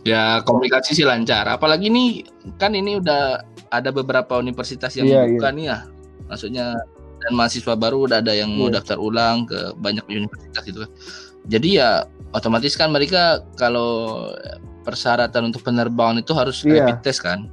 ya 0.06 0.22
komunikasi 0.46 0.94
sih 0.94 1.06
lancar. 1.06 1.46
Apalagi 1.50 1.90
nih 1.90 2.26
kan 2.58 2.74
ini 2.74 2.98
udah 3.02 3.42
ada 3.70 3.90
beberapa 3.90 4.38
universitas 4.38 4.94
yang 4.94 5.10
yeah, 5.10 5.26
buka 5.26 5.50
yeah. 5.50 5.56
nih 5.56 5.64
ya. 5.66 5.78
Maksudnya 6.30 6.66
dan 7.20 7.32
mahasiswa 7.36 7.74
baru 7.76 8.06
udah 8.06 8.18
ada 8.22 8.32
yang 8.32 8.54
yeah. 8.54 8.58
mau 8.58 8.68
daftar 8.70 8.98
ulang 8.98 9.46
ke 9.46 9.74
banyak 9.78 10.06
universitas 10.06 10.64
itu 10.66 10.78
kan 10.86 10.90
jadi 11.46 11.68
ya 11.68 11.90
otomatis 12.34 12.74
kan 12.76 12.90
mereka 12.92 13.42
kalau 13.56 14.30
persyaratan 14.84 15.52
untuk 15.52 15.62
penerbangan 15.66 16.22
itu 16.22 16.32
harus 16.34 16.62
yeah. 16.62 16.84
rapid 16.84 16.98
test 17.04 17.20
kan 17.22 17.48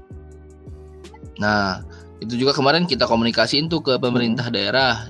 nah 1.37 1.85
itu 2.17 2.33
juga 2.33 2.57
kemarin 2.57 2.89
kita 2.89 3.05
komunikasiin 3.05 3.69
tuh 3.69 3.81
ke 3.85 3.93
pemerintah 4.01 4.49
hmm. 4.49 4.55
daerah 4.57 5.05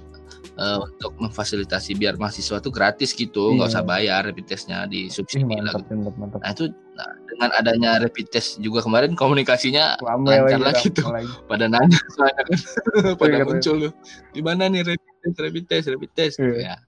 uh, 0.59 0.83
untuk 0.83 1.15
memfasilitasi 1.21 1.95
biar 1.95 2.19
mahasiswa 2.19 2.59
tuh 2.59 2.73
gratis 2.73 3.15
gitu 3.15 3.55
nggak 3.55 3.71
yeah. 3.71 3.79
usah 3.79 3.83
bayar 3.85 4.21
rapid 4.27 4.45
testnya 4.49 4.83
di 4.89 5.07
subsidi 5.07 5.47
lah 5.47 5.71
gitu. 5.77 5.95
mantap, 5.95 6.43
nah 6.43 6.51
itu 6.51 6.65
nah, 6.97 7.11
dengan 7.31 7.49
adanya 7.55 7.91
rapid 8.03 8.27
test 8.27 8.59
juga 8.59 8.83
kemarin 8.83 9.15
komunikasinya 9.15 9.95
lancar 10.03 10.59
lah 10.59 10.75
gitu 10.83 11.01
pada 11.47 11.65
nanya 11.71 11.99
soalnya 12.11 12.43
kan 12.43 12.57
pada 13.21 13.35
iya, 13.39 13.45
muncul 13.47 13.75
loh 13.87 13.93
di 14.35 14.41
mana 14.43 14.67
nih 14.67 14.83
rapid 14.83 15.15
test 15.23 15.37
rapid 15.39 15.65
test 15.69 15.85
rapid 15.87 16.11
test 16.11 16.35
yeah. 16.43 16.75
ya 16.75 16.86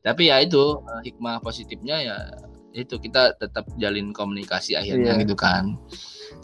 tapi 0.00 0.32
ya 0.32 0.40
itu 0.40 0.80
eh, 0.80 1.00
hikmah 1.12 1.44
positifnya 1.44 1.96
ya 2.00 2.16
itu 2.70 3.02
kita 3.02 3.34
tetap 3.38 3.66
jalin 3.82 4.14
komunikasi 4.14 4.78
akhirnya 4.78 5.18
yeah. 5.18 5.22
gitu 5.22 5.34
kan. 5.34 5.74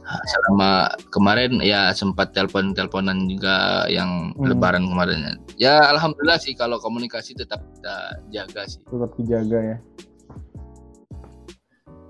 Selama 0.06 0.90
kemarin 1.14 1.62
ya 1.62 1.90
sempat 1.94 2.34
telepon 2.34 2.74
teleponan 2.74 3.30
juga 3.30 3.86
yang 3.86 4.34
hmm. 4.34 4.46
lebaran 4.50 4.90
kemarin. 4.90 5.38
Ya 5.58 5.86
alhamdulillah 5.90 6.38
sih 6.42 6.54
kalau 6.58 6.82
komunikasi 6.82 7.34
tetap 7.38 7.62
kita 7.78 7.96
jaga 8.34 8.66
sih. 8.66 8.82
Tetap 8.86 9.10
dijaga 9.18 9.58
ya. 9.62 9.78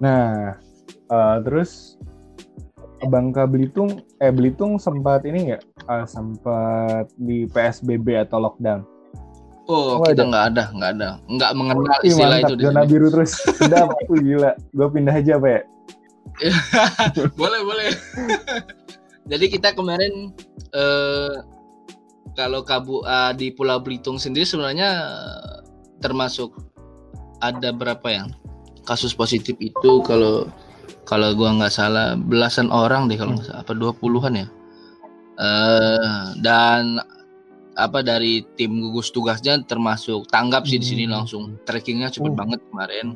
Nah 0.01 0.57
uh, 1.13 1.37
terus 1.45 2.01
Bangka 3.13 3.45
Belitung 3.45 4.01
eh 4.25 4.33
Belitung 4.33 4.81
sempat 4.81 5.29
ini 5.29 5.53
nggak? 5.53 5.63
Uh, 5.87 6.09
sempat 6.09 7.13
di 7.21 7.45
PSBB 7.47 8.27
atau 8.27 8.43
lockdown 8.43 8.96
Oh, 9.67 9.99
oh 9.99 10.07
kita 10.07 10.23
nggak 10.23 10.45
ada, 10.55 10.65
nggak 10.71 10.91
ada, 10.95 11.09
nggak 11.27 11.51
mengenal 11.59 11.99
Ih, 12.07 12.15
istilah 12.15 12.39
mantap. 12.39 12.51
itu. 12.55 12.63
Zona 12.63 12.83
biru 12.87 13.07
terus, 13.11 13.33
udah 13.59 13.91
aku 13.91 14.15
gila. 14.23 14.51
Gue 14.71 14.89
pindah 14.95 15.15
aja 15.19 15.35
pak 15.43 15.51
ya. 15.51 15.63
boleh 17.41 17.61
boleh. 17.67 17.91
Jadi 19.31 19.45
kita 19.51 19.75
kemarin 19.75 20.31
eh, 20.71 21.35
kalau 22.39 22.63
kabu 22.63 23.03
uh, 23.03 23.33
di 23.35 23.51
Pulau 23.51 23.81
Belitung 23.83 24.21
sendiri 24.21 24.45
sebenarnya 24.45 25.03
termasuk 25.99 26.53
ada 27.41 27.73
berapa 27.73 28.07
yang 28.13 28.29
kasus 28.85 29.17
positif 29.17 29.57
itu 29.59 30.05
kalau 30.05 30.47
kalau 31.09 31.33
gua 31.35 31.57
nggak 31.57 31.75
salah 31.75 32.15
belasan 32.15 32.71
orang 32.71 33.09
deh 33.11 33.19
kalau 33.19 33.35
nggak 33.35 33.51
salah 33.51 33.65
apa 33.65 33.73
dua 33.75 33.91
puluhan 33.97 34.47
ya. 34.47 34.47
Uh, 35.37 36.33
dan 36.41 37.01
apa 37.77 38.01
dari 38.01 38.41
tim 38.57 38.81
gugus 38.81 39.13
tugasnya 39.13 39.61
termasuk 39.69 40.25
tanggap 40.33 40.65
sih 40.65 40.81
di 40.81 40.87
sini 40.89 41.05
hmm. 41.05 41.13
langsung 41.13 41.61
trackingnya 41.69 42.09
cepet 42.09 42.33
oh. 42.33 42.37
banget 42.37 42.61
kemarin. 42.73 43.07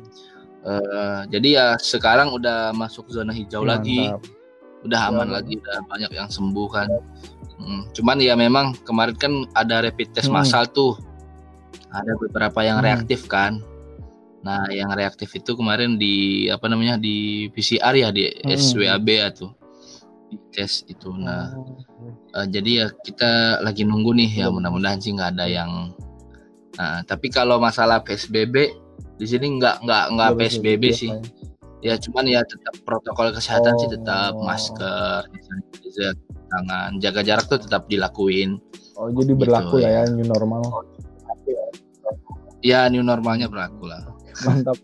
Uh, 0.61 1.25
jadi 1.33 1.47
ya 1.57 1.67
sekarang 1.81 2.37
udah 2.37 2.69
masuk 2.77 3.09
zona 3.09 3.33
hijau 3.33 3.65
Mantap. 3.65 3.81
lagi, 3.81 4.01
udah 4.85 4.99
aman 5.09 5.27
ya. 5.27 5.33
lagi, 5.41 5.53
udah 5.57 5.77
banyak 5.89 6.11
yang 6.13 6.29
sembuh 6.29 6.67
kan. 6.69 6.87
Hmm, 7.57 7.89
cuman 7.97 8.17
ya 8.21 8.37
memang 8.37 8.77
kemarin 8.85 9.17
kan 9.17 9.33
ada 9.57 9.81
rapid 9.81 10.13
test 10.13 10.29
hmm. 10.29 10.37
massal 10.37 10.69
tuh, 10.69 10.93
ada 11.89 12.13
beberapa 12.21 12.61
yang 12.61 12.77
hmm. 12.77 12.85
reaktif 12.85 13.25
kan. 13.25 13.57
Nah 14.45 14.69
yang 14.69 14.93
reaktif 14.93 15.33
itu 15.33 15.57
kemarin 15.57 15.97
di 15.97 16.45
apa 16.53 16.69
namanya 16.69 17.01
di 17.01 17.49
PCR 17.49 17.97
ya 17.97 18.13
di 18.13 18.29
hmm. 18.29 18.53
SWAB 18.53 19.07
atau 19.33 19.57
tes 20.51 20.83
itu. 20.87 21.09
Nah 21.15 21.55
uh, 22.35 22.47
jadi 22.47 22.85
ya 22.85 22.87
kita 22.91 23.63
lagi 23.63 23.83
nunggu 23.87 24.11
nih 24.15 24.45
ya 24.45 24.47
mudah-mudahan 24.51 24.99
sih 25.01 25.15
nggak 25.15 25.35
ada 25.37 25.45
yang 25.47 25.71
nah 26.79 27.03
tapi 27.03 27.27
kalau 27.27 27.59
masalah 27.59 27.99
psbb 27.99 28.71
di 29.19 29.25
sini 29.27 29.59
nggak 29.59 29.83
nggak 29.83 30.05
nggak 30.15 30.31
psbb 30.39 30.83
sih. 30.91 31.11
Ya? 31.81 31.97
Cuman 31.97 32.29
ya 32.29 32.45
tetap 32.45 32.77
protokol 32.85 33.33
kesehatan 33.33 33.73
oh. 33.73 33.79
sih 33.81 33.89
tetap 33.89 34.37
oh. 34.37 34.45
masker 34.45 35.25
tangan 36.51 36.91
jaga 36.99 37.21
jarak 37.23 37.45
tuh 37.47 37.59
tetap 37.59 37.87
dilakuin. 37.87 38.59
Oh 38.99 39.09
jadi 39.09 39.33
berlaku 39.33 39.79
gitu, 39.81 39.87
ya, 39.87 40.03
ya. 40.03 40.11
new 40.11 40.27
normal. 40.27 40.61
Ya 42.61 42.85
new 42.91 43.01
normalnya 43.01 43.49
berlaku 43.49 43.89
lah. 43.89 44.05
Mantap 44.45 44.77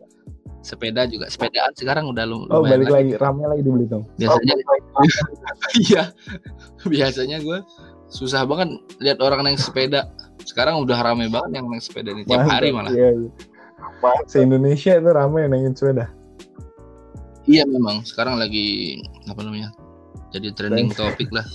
sepeda 0.67 1.08
juga 1.08 1.32
sepedaan 1.32 1.71
sekarang 1.80 2.12
udah 2.12 2.27
lu 2.27 2.43
oh 2.51 2.60
balik 2.60 2.91
lagi, 2.91 3.15
lagi 3.15 3.23
ramai 3.23 3.47
lagi 3.47 3.62
di 3.63 3.71
Belitung 3.71 4.03
biasanya 4.19 4.56
iya. 5.88 6.03
Biasanya 6.86 7.38
gue 7.41 7.60
susah 8.08 8.47
banget 8.47 8.80
lihat 9.03 9.19
orang 9.19 9.45
naik 9.45 9.60
sepeda. 9.60 10.10
Sekarang 10.47 10.80
udah 10.82 10.97
ramai 11.03 11.27
banget 11.27 11.60
yang 11.62 11.67
naik 11.67 11.84
sepeda 11.84 12.15
nih 12.15 12.23
tiap 12.23 12.47
hari 12.47 12.71
malah. 12.71 12.91
Iya, 12.93 13.10
iya. 13.13 13.30
se 14.30 14.41
Indonesia 14.41 14.97
itu 14.97 15.10
ramai 15.12 15.45
yang 15.45 15.51
naikin 15.53 15.73
sepeda. 15.75 16.06
Iya 17.47 17.63
memang. 17.67 18.03
Sekarang 18.03 18.39
lagi 18.39 18.99
apa 19.27 19.41
namanya 19.43 19.69
jadi 20.32 20.51
trending. 20.56 20.91
topik 20.95 21.30
lah. 21.32 21.45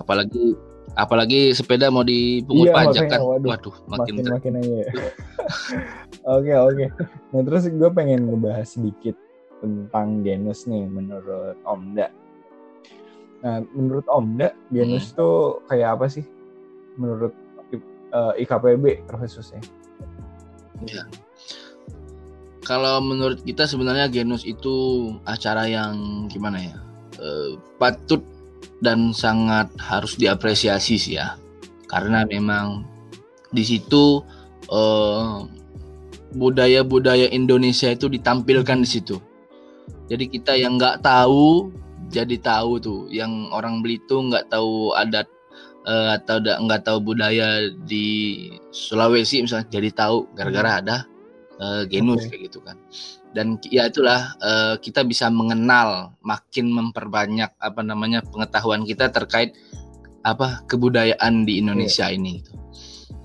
Apalagi 0.00 0.56
apalagi 0.98 1.54
sepeda 1.54 1.90
mau 1.90 2.02
dipungut 2.02 2.70
iya, 2.70 2.74
pajak 2.74 3.04
kan 3.10 3.20
waduh, 3.22 3.48
waduh 3.54 3.76
makin 3.86 4.12
makin, 4.22 4.32
makin 4.34 4.52
aja 4.58 4.84
Oke 6.28 6.52
oke. 6.52 6.86
Nah 7.32 7.40
terus 7.42 7.64
gue 7.72 7.90
pengen 7.90 8.28
ngebahas 8.28 8.68
sedikit 8.76 9.16
tentang 9.64 10.20
genus 10.20 10.68
nih 10.68 10.84
menurut 10.84 11.56
Omda. 11.64 12.12
Nah 13.40 13.64
menurut 13.72 14.04
Omda 14.04 14.52
genus 14.68 15.12
hmm. 15.12 15.16
tuh 15.16 15.64
kayak 15.72 15.96
apa 15.96 16.06
sih? 16.12 16.24
Menurut 17.00 17.32
uh, 18.12 18.36
eh, 18.36 18.44
IKPB 18.44 19.08
khususnya? 19.08 19.64
Ya. 20.84 21.08
Kalau 22.68 23.00
menurut 23.00 23.40
kita 23.40 23.64
sebenarnya 23.64 24.12
genus 24.12 24.44
itu 24.44 25.08
acara 25.24 25.64
yang 25.64 26.28
gimana 26.28 26.60
ya? 26.60 26.76
Uh, 27.16 27.56
patut 27.80 28.20
dan 28.80 29.12
sangat 29.12 29.68
harus 29.80 30.16
diapresiasi 30.16 30.96
sih 30.96 31.16
ya. 31.20 31.36
Karena 31.86 32.24
memang 32.24 32.84
di 33.52 33.62
situ 33.62 34.24
uh, 34.72 35.44
budaya-budaya 36.34 37.28
Indonesia 37.30 37.90
itu 37.92 38.08
ditampilkan 38.08 38.78
di 38.82 38.88
situ. 38.88 39.16
Jadi 40.10 40.26
kita 40.26 40.58
yang 40.58 40.80
nggak 40.80 41.04
tahu 41.04 41.70
jadi 42.10 42.42
tahu 42.42 42.82
tuh, 42.82 43.00
yang 43.06 43.52
orang 43.54 43.86
Belitung 43.86 44.34
nggak 44.34 44.50
tahu 44.50 44.90
adat 44.98 45.30
uh, 45.86 46.18
atau 46.18 46.42
nggak 46.42 46.82
tahu 46.82 46.98
budaya 47.14 47.70
di 47.86 48.48
Sulawesi 48.74 49.44
misalnya 49.44 49.70
jadi 49.70 49.90
tahu 49.94 50.26
gara-gara 50.34 50.82
ada 50.82 50.96
uh, 51.60 51.84
genus 51.86 52.26
okay. 52.26 52.34
kayak 52.34 52.42
gitu 52.50 52.58
kan. 52.64 52.76
Dan 53.30 53.62
ya 53.70 53.86
itulah 53.86 54.34
uh, 54.42 54.74
kita 54.82 55.06
bisa 55.06 55.30
mengenal, 55.30 56.18
makin 56.24 56.72
memperbanyak 56.74 57.54
apa 57.62 57.80
namanya 57.84 58.24
pengetahuan 58.26 58.82
kita 58.82 59.12
terkait 59.12 59.54
apa 60.26 60.64
kebudayaan 60.66 61.46
di 61.46 61.62
Indonesia 61.62 62.10
yeah. 62.10 62.16
ini. 62.16 62.42
Gitu. 62.42 62.52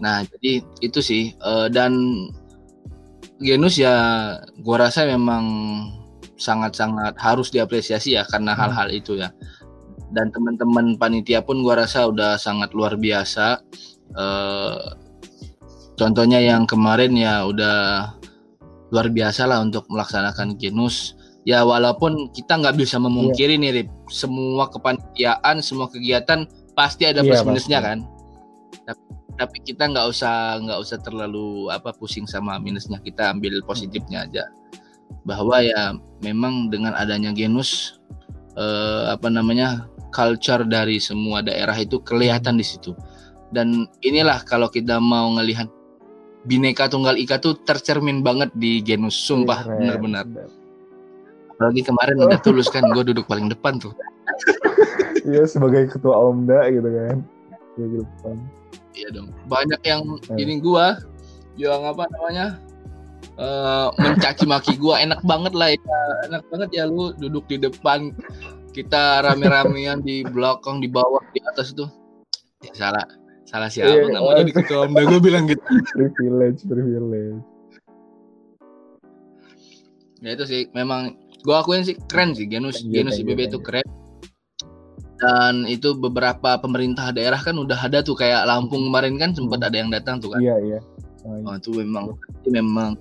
Nah 0.04 0.22
jadi 0.28 0.62
itu 0.84 1.00
sih 1.02 1.34
uh, 1.42 1.72
dan 1.72 1.96
Genus 3.36 3.76
ya 3.76 3.96
gua 4.64 4.88
rasa 4.88 5.04
memang 5.04 5.44
sangat-sangat 6.40 7.20
harus 7.20 7.52
diapresiasi 7.52 8.16
ya 8.16 8.24
karena 8.24 8.56
hmm. 8.56 8.62
hal-hal 8.64 8.90
hmm. 8.92 9.00
itu 9.00 9.14
ya. 9.20 9.30
Dan 10.16 10.32
teman-teman 10.32 10.96
panitia 10.96 11.44
pun 11.44 11.60
gua 11.60 11.84
rasa 11.84 12.08
udah 12.08 12.40
sangat 12.40 12.72
luar 12.72 12.96
biasa. 12.96 13.60
Uh, 14.16 14.96
contohnya 16.00 16.40
yang 16.40 16.64
kemarin 16.64 17.12
ya 17.12 17.44
udah 17.44 18.14
luar 18.94 19.10
biasa 19.10 19.50
lah 19.50 19.62
untuk 19.62 19.88
melaksanakan 19.90 20.58
genus. 20.60 21.16
Ya 21.46 21.62
walaupun 21.62 22.34
kita 22.34 22.58
nggak 22.58 22.82
bisa 22.82 22.98
memungkiri 22.98 23.58
yeah. 23.58 23.62
nih 23.62 23.72
Rip, 23.82 23.90
semua 24.10 24.66
kepanitiaan, 24.70 25.62
semua 25.62 25.86
kegiatan 25.94 26.50
pasti 26.74 27.06
ada 27.06 27.22
yeah, 27.22 27.30
plus 27.30 27.46
minusnya 27.46 27.80
kan. 27.86 27.98
Tapi 28.86 29.06
tapi 29.36 29.58
kita 29.62 29.92
nggak 29.92 30.08
usah 30.10 30.64
nggak 30.64 30.80
usah 30.80 30.98
terlalu 31.04 31.68
apa 31.68 31.92
pusing 31.92 32.24
sama 32.24 32.56
minusnya 32.56 33.04
kita 33.04 33.36
ambil 33.36 33.60
positifnya 33.68 34.24
aja 34.24 34.48
bahwa 35.28 35.60
ya 35.60 35.94
memang 36.24 36.72
dengan 36.72 36.96
adanya 36.96 37.36
genus 37.36 38.00
eh, 38.56 39.04
apa 39.12 39.28
namanya 39.28 39.92
culture 40.16 40.64
dari 40.64 41.04
semua 41.04 41.44
daerah 41.44 41.76
itu 41.76 42.00
kelihatan 42.00 42.56
di 42.56 42.66
situ 42.66 42.96
dan 43.52 43.86
inilah 44.02 44.42
kalau 44.48 44.72
kita 44.72 44.98
mau 45.04 45.36
ngelihat 45.36 45.68
bineka 46.46 46.88
tunggal 46.88 47.18
ika 47.18 47.42
tuh 47.42 47.58
tercermin 47.66 48.22
banget 48.22 48.54
di 48.56 48.80
genus 48.86 49.18
sumpah 49.18 49.66
benar-benar 49.66 50.26
apalagi 51.56 51.82
kemarin 51.82 52.22
udah 52.22 52.40
tulus 52.42 52.70
kan 52.70 52.86
gue 52.94 53.04
duduk 53.14 53.26
paling 53.26 53.50
depan 53.50 53.82
tuh 53.82 53.94
iya 55.30 55.44
sebagai 55.50 55.90
ketua 55.90 56.14
omda 56.14 56.70
gitu 56.70 56.90
kan 56.90 57.18
sebagai 57.76 58.06
depan 58.06 58.36
Iya 58.96 59.08
dong. 59.12 59.30
Banyak 59.52 59.82
yang 59.84 60.02
hmm. 60.08 60.40
ini 60.40 60.64
gua 60.64 60.98
yang 61.60 61.84
apa 61.84 62.08
namanya? 62.16 62.58
Uh, 63.36 63.92
mencaci 64.00 64.48
maki 64.48 64.80
gua 64.80 65.04
enak 65.04 65.20
banget 65.28 65.52
lah 65.52 65.76
ya. 65.76 66.00
Enak 66.32 66.48
banget 66.48 66.70
ya 66.72 66.84
lu 66.88 67.12
duduk 67.20 67.44
di 67.52 67.60
depan 67.60 68.16
kita 68.72 69.24
rame-ramean 69.24 70.00
di 70.04 70.24
belakang 70.24 70.80
di 70.80 70.88
bawah 70.88 71.20
di 71.36 71.44
atas 71.44 71.76
itu. 71.76 71.86
Ya 72.64 72.72
salah 72.72 73.06
salah 73.46 73.70
siapa? 73.70 73.94
Yeah, 73.94 74.10
namanya 74.10 74.44
di 74.50 74.54
ketua 74.54 74.90
omda 74.90 75.06
gue 75.06 75.22
bilang 75.22 75.46
gitu. 75.46 75.62
privilege, 75.94 76.66
privilege. 76.66 77.40
Ya 80.26 80.34
itu 80.34 80.44
sih. 80.50 80.62
Memang 80.74 81.16
gua 81.46 81.62
akuin 81.62 81.86
sih 81.86 81.96
keren 82.10 82.34
sih. 82.34 82.50
Genus 82.50 82.82
yeah, 82.82 83.06
genus 83.06 83.22
IBB 83.22 83.54
itu 83.54 83.62
keren. 83.62 83.86
Dan 85.16 85.64
itu 85.70 85.96
beberapa 85.96 86.60
pemerintah 86.60 87.14
daerah 87.14 87.40
kan 87.40 87.56
udah 87.56 87.78
ada 87.78 88.02
tuh. 88.02 88.18
Kayak 88.18 88.50
Lampung 88.50 88.90
kemarin 88.90 89.16
kan 89.22 89.32
sempat 89.38 89.62
hmm. 89.62 89.68
ada 89.70 89.78
yang 89.78 89.90
datang 89.94 90.18
tuh 90.18 90.34
kan. 90.34 90.42
Iya 90.42 90.58
iya. 90.66 90.80
Oh, 91.26 91.58
itu 91.58 91.74
memang 91.74 92.18
itu 92.42 92.50
memang 92.54 92.98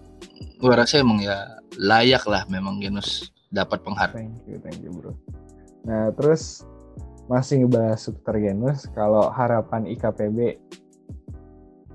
gua 0.60 0.84
rasa 0.84 1.00
emang 1.00 1.20
ya 1.20 1.60
layak 1.76 2.24
lah 2.24 2.44
memang 2.48 2.80
genus 2.80 3.32
dapat 3.52 3.80
penghargaan. 3.84 4.32
Thank 4.32 4.48
you 4.48 4.58
thank 4.60 4.80
you 4.80 4.92
bro. 4.92 5.12
Nah 5.84 6.08
terus 6.16 6.64
masih 7.30 7.64
ngebahas 7.64 8.00
seputar 8.00 8.36
genus 8.36 8.84
kalau 8.92 9.32
harapan 9.32 9.88
IKPB 9.88 10.60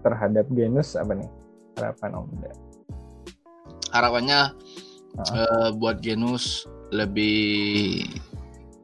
terhadap 0.01 0.45
genus 0.49 0.97
apa 0.97 1.13
nih 1.13 1.29
harapan 1.77 2.11
Omda 2.17 2.51
harapannya 3.93 4.53
uh, 5.17 5.69
buat 5.75 5.99
Genus 6.01 6.65
lebih 6.89 8.05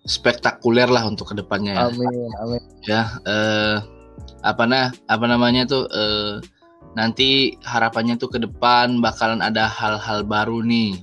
spektakuler 0.05 0.85
lah 0.85 1.09
untuk 1.09 1.33
ke 1.33 1.35
depannya 1.37 1.73
ya. 1.73 1.85
Amin, 1.89 2.29
amin. 2.37 2.61
Ya, 2.85 3.01
uh, 3.25 3.77
apa 4.45 4.63
nah, 4.69 4.93
apa 5.09 5.25
namanya 5.25 5.65
tuh 5.65 5.89
uh, 5.89 6.37
nanti 6.93 7.57
harapannya 7.65 8.15
tuh 8.15 8.29
ke 8.29 8.39
depan 8.39 9.01
bakalan 9.01 9.41
ada 9.41 9.65
hal-hal 9.65 10.21
baru 10.21 10.61
nih 10.61 11.01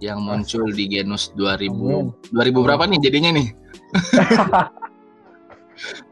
yang 0.00 0.20
muncul 0.20 0.68
di 0.68 0.88
Genus 0.92 1.32
2000 1.34 1.72
amin. 1.72 2.12
2000 2.32 2.66
berapa 2.66 2.84
nih 2.84 3.00
jadinya 3.00 3.30
nih? 3.36 3.48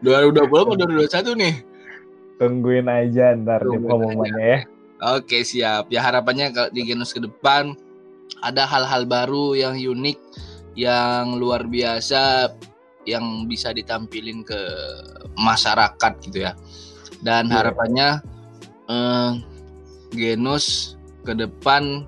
2020 0.01 0.49
atau 0.49 0.75
2021 0.77 1.43
nih? 1.43 1.55
Tungguin 2.41 2.89
aja 2.91 3.37
ntar 3.39 3.63
di 3.63 3.77
pengumumannya 3.79 4.45
ya. 4.45 4.59
Oke 5.17 5.45
siap. 5.45 5.93
Ya 5.93 6.01
harapannya 6.01 6.53
kalau 6.53 6.71
di 6.73 6.83
Genus 6.89 7.13
ke 7.13 7.21
depan 7.21 7.77
ada 8.41 8.65
hal-hal 8.65 9.05
baru 9.05 9.53
yang 9.53 9.77
unik, 9.77 10.19
yang 10.77 11.37
luar 11.37 11.69
biasa, 11.69 12.53
yang 13.05 13.45
bisa 13.45 13.73
ditampilin 13.73 14.45
ke 14.45 14.61
masyarakat 15.37 16.13
gitu 16.25 16.49
ya. 16.49 16.57
Dan 17.21 17.49
yeah. 17.49 17.55
harapannya 17.61 18.09
eh, 18.89 19.31
Genus 20.17 20.97
ke 21.25 21.33
depan 21.37 22.05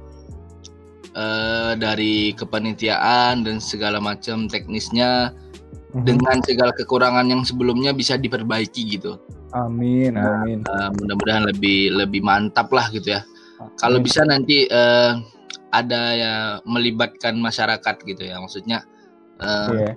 eh, 1.16 1.72
dari 1.80 2.36
kepanitiaan 2.36 3.42
dan 3.42 3.56
segala 3.58 3.98
macam 3.98 4.44
teknisnya 4.46 5.32
mm-hmm. 5.32 6.04
dengan 6.04 6.36
segala 6.44 6.72
kekurangan 6.76 7.26
yang 7.26 7.42
sebelumnya 7.42 7.96
bisa 7.96 8.20
diperbaiki 8.20 9.00
gitu. 9.00 9.16
Amin, 9.56 10.20
amin. 10.20 10.60
Uh, 10.68 10.90
mudah-mudahan 11.00 11.48
lebih 11.48 11.94
lebih 11.96 12.20
mantap 12.20 12.68
lah 12.74 12.92
gitu 12.92 13.16
ya. 13.16 13.24
Kalau 13.80 14.04
bisa 14.04 14.20
nanti 14.28 14.68
uh, 14.68 15.16
ada 15.72 16.02
ya 16.12 16.34
melibatkan 16.68 17.40
masyarakat 17.40 17.96
gitu 18.04 18.22
ya, 18.26 18.36
maksudnya 18.36 18.84
uh, 19.40 19.72
yeah. 19.72 19.94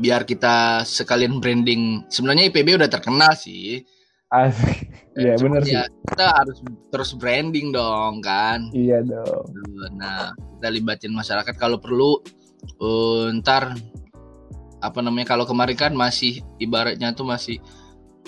biar 0.00 0.24
kita 0.24 0.86
sekalian 0.88 1.36
branding. 1.42 2.08
Sebenarnya 2.08 2.48
IPB 2.48 2.80
udah 2.80 2.88
terkenal 2.88 3.36
sih. 3.36 3.84
Asik. 4.30 4.90
Iya 5.14 5.38
benar 5.38 5.62
sih. 5.62 5.78
Ya, 5.78 5.86
kita 6.10 6.26
harus 6.34 6.58
terus 6.90 7.10
branding 7.14 7.70
dong 7.70 8.20
kan. 8.20 8.68
Iya 8.74 9.00
dong. 9.06 9.46
Nah 9.94 10.34
kita 10.58 10.68
libatin 10.68 11.14
masyarakat 11.14 11.54
kalau 11.56 11.78
perlu. 11.78 12.18
Uh, 12.82 13.30
ntar 13.38 13.78
apa 14.82 14.98
namanya 15.00 15.32
kalau 15.34 15.46
kemarin 15.46 15.76
kan 15.78 15.92
masih 15.94 16.42
ibaratnya 16.58 17.14
tuh 17.14 17.24
masih 17.24 17.62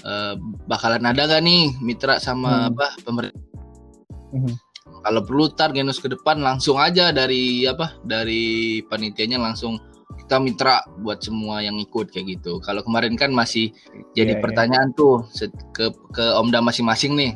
uh, 0.06 0.38
bakalan 0.66 1.04
ada 1.04 1.26
gak 1.26 1.42
nih 1.44 1.74
mitra 1.82 2.16
sama 2.22 2.50
hmm. 2.50 2.68
apa 2.72 2.87
pemerintah 3.02 3.42
hmm. 4.34 4.54
kalau 5.02 5.20
perlu 5.26 5.50
tar 5.52 5.74
genus 5.74 5.98
ke 6.00 6.08
depan 6.11 6.40
langsung 6.40 6.80
aja 6.80 7.12
dari 7.12 7.66
apa 7.68 7.98
dari 8.02 8.80
panitianya 8.87 9.38
langsung 9.38 9.78
kita 10.25 10.37
mitra 10.40 10.81
buat 11.05 11.21
semua 11.21 11.61
yang 11.61 11.77
ikut 11.77 12.09
kayak 12.09 12.40
gitu 12.40 12.61
kalau 12.64 12.81
kemarin 12.85 13.14
kan 13.16 13.29
masih 13.33 13.73
jadi 14.16 14.37
yeah, 14.37 14.38
iya. 14.40 14.44
pertanyaan 14.44 14.88
yeah. 14.92 14.99
tuh 14.99 15.14
ke 15.77 15.92
ke 16.16 16.25
omda 16.37 16.64
masing-masing 16.64 17.12
nih 17.16 17.33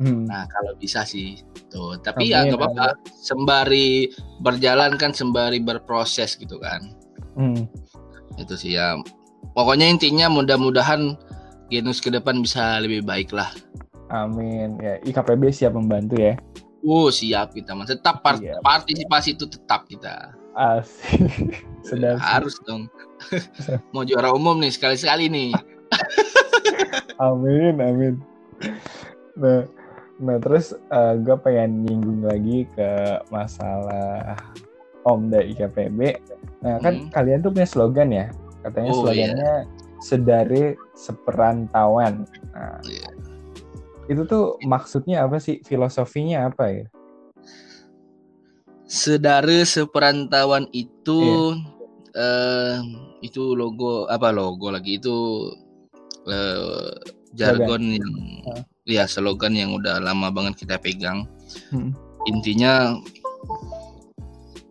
hmm. 0.00 0.24
nah 0.28 0.48
kalau 0.48 0.72
bisa 0.80 1.04
sih 1.04 1.40
tuh 1.68 2.00
tapi 2.00 2.32
ya 2.32 2.40
Amin, 2.40 2.52
ya 2.52 2.56
nggak 2.56 2.60
apa-apa 2.60 2.88
sembari 3.20 4.08
berjalan 4.40 4.96
kan 4.96 5.12
sembari 5.12 5.60
berproses 5.60 6.40
gitu 6.40 6.56
kan 6.56 6.92
hmm. 7.36 7.68
itu 8.40 8.54
sih 8.56 8.80
ya 8.80 8.96
pokoknya 9.52 9.88
intinya 9.88 10.32
mudah-mudahan 10.32 11.16
Genus 11.66 11.98
ke 11.98 12.14
depan 12.14 12.38
bisa 12.46 12.78
lebih 12.78 13.02
baik 13.02 13.34
lah. 13.34 13.50
Amin. 14.06 14.78
Ya, 14.78 15.02
IKPB 15.02 15.50
siap 15.50 15.74
membantu 15.74 16.14
ya. 16.14 16.38
Oh, 16.86 17.10
siap 17.10 17.58
kita. 17.58 17.74
Tetap 17.74 18.22
part 18.22 18.38
siap. 18.38 18.62
partisipasi 18.62 19.34
itu 19.34 19.50
tetap 19.50 19.90
kita. 19.90 20.30
Asik. 20.54 21.66
Sedang 21.86 22.18
harus 22.18 22.58
dong. 22.66 22.90
Mau 23.94 24.02
juara 24.02 24.34
umum 24.34 24.58
nih 24.58 24.74
sekali-sekali 24.74 25.30
nih. 25.30 25.50
amin, 27.30 27.74
amin. 27.78 28.14
Nah, 29.38 29.64
nah 30.18 30.36
terus 30.42 30.74
uh, 30.90 31.14
eh, 31.14 31.22
gue 31.22 31.36
pengen 31.40 31.86
nyinggung 31.86 32.26
lagi 32.26 32.66
ke 32.74 33.22
masalah 33.30 34.34
Omda 35.06 35.46
IKPB. 35.46 36.18
Nah, 36.66 36.82
kan 36.82 37.06
hmm. 37.06 37.10
kalian 37.14 37.40
tuh 37.46 37.54
punya 37.54 37.68
slogan 37.70 38.10
ya. 38.10 38.26
Katanya 38.66 38.90
oh, 38.90 39.06
slogannya 39.06 39.54
iya 39.70 39.84
sedari 40.00 40.76
seperantauan. 40.94 42.28
Nah, 42.52 42.80
yeah. 42.86 43.12
Itu 44.06 44.22
tuh 44.28 44.60
maksudnya 44.62 45.26
apa 45.26 45.42
sih? 45.42 45.60
Filosofinya 45.64 46.46
apa 46.46 46.64
ya? 46.70 46.86
Sedare 48.86 49.66
seperantauan 49.66 50.70
itu 50.70 51.56
yeah. 51.58 51.75
Uh, 52.16 52.80
itu 53.20 53.52
logo 53.52 54.08
apa 54.08 54.32
logo 54.32 54.72
lagi 54.72 54.98
itu 54.98 55.48
uh, 56.26 56.90
jargon 57.36 57.84
slogan. 57.84 58.00
yang 58.00 58.12
uh. 58.48 58.62
ya 58.88 59.04
slogan 59.04 59.54
yang 59.54 59.70
udah 59.76 60.00
lama 60.00 60.32
banget 60.32 60.66
kita 60.66 60.80
pegang. 60.80 61.28
Hmm. 61.70 61.92
Intinya 62.26 62.98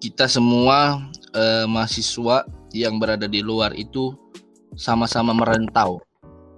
kita 0.02 0.28
semua 0.28 1.00
uh, 1.32 1.66
mahasiswa 1.70 2.44
yang 2.76 3.00
berada 3.00 3.30
di 3.32 3.40
luar 3.40 3.72
itu 3.78 4.12
sama-sama 4.76 5.32
merantau. 5.32 6.04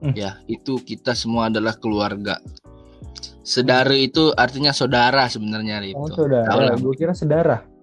Hmm. 0.01 0.13
Ya, 0.13 0.41
itu 0.45 0.77
kita 0.81 1.17
semua 1.17 1.49
adalah 1.49 1.77
keluarga. 1.77 2.37
Sedara 3.41 3.95
itu 3.95 4.29
artinya 4.35 4.75
saudara 4.75 5.25
sebenarnya 5.31 5.81
itu. 5.85 5.97
Oh, 5.97 6.09
saudara. 6.11 6.75
Gue 6.77 6.93
kira 6.97 7.15
sedara. 7.15 7.76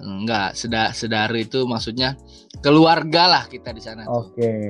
Enggak, 0.00 0.56
seda 0.56 0.94
sedara 0.96 1.36
itu 1.36 1.66
maksudnya 1.68 2.16
keluarga 2.64 3.28
lah 3.28 3.44
kita 3.50 3.74
di 3.74 3.82
sana. 3.82 4.08
Oke. 4.08 4.38
Okay. 4.38 4.62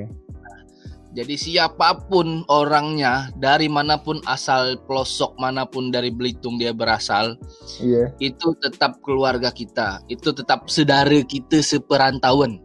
jadi 1.13 1.37
siapa 1.37 2.09
pun 2.09 2.41
orangnya, 2.49 3.29
dari 3.37 3.69
mana 3.69 4.01
pun 4.01 4.17
asal 4.25 4.81
pelosok 4.89 5.37
mana 5.37 5.61
pun 5.61 5.93
dari 5.93 6.09
Belitung 6.09 6.57
dia 6.57 6.73
berasal, 6.73 7.37
yeah. 7.77 8.09
itu 8.17 8.57
tetap 8.65 8.97
keluarga 9.05 9.53
kita, 9.53 10.01
itu 10.09 10.33
tetap 10.33 10.65
saudara 10.73 11.21
kita 11.21 11.61
seperantauan. 11.61 12.57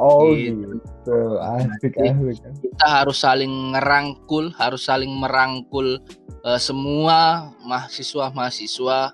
Oh 0.00 0.32
gitu. 0.32 0.80
gitu. 0.80 1.18
Asik, 1.44 1.92
asik. 2.00 2.40
Kita 2.64 2.86
harus 2.88 3.20
saling 3.20 3.76
ngerangkul, 3.76 4.48
harus 4.56 4.88
saling 4.88 5.12
merangkul 5.12 6.00
uh, 6.40 6.56
semua 6.56 7.52
mahasiswa-mahasiswa 7.68 9.12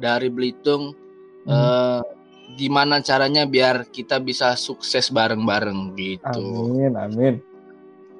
dari 0.00 0.28
Belitung. 0.32 0.96
Hmm. 1.44 1.52
Uh, 1.52 2.02
gimana 2.56 3.00
caranya 3.00 3.48
biar 3.48 3.88
kita 3.88 4.20
bisa 4.22 4.54
sukses 4.54 5.08
bareng-bareng 5.08 5.96
gitu. 5.96 6.72
Amin, 6.72 6.94
amin. 6.94 7.34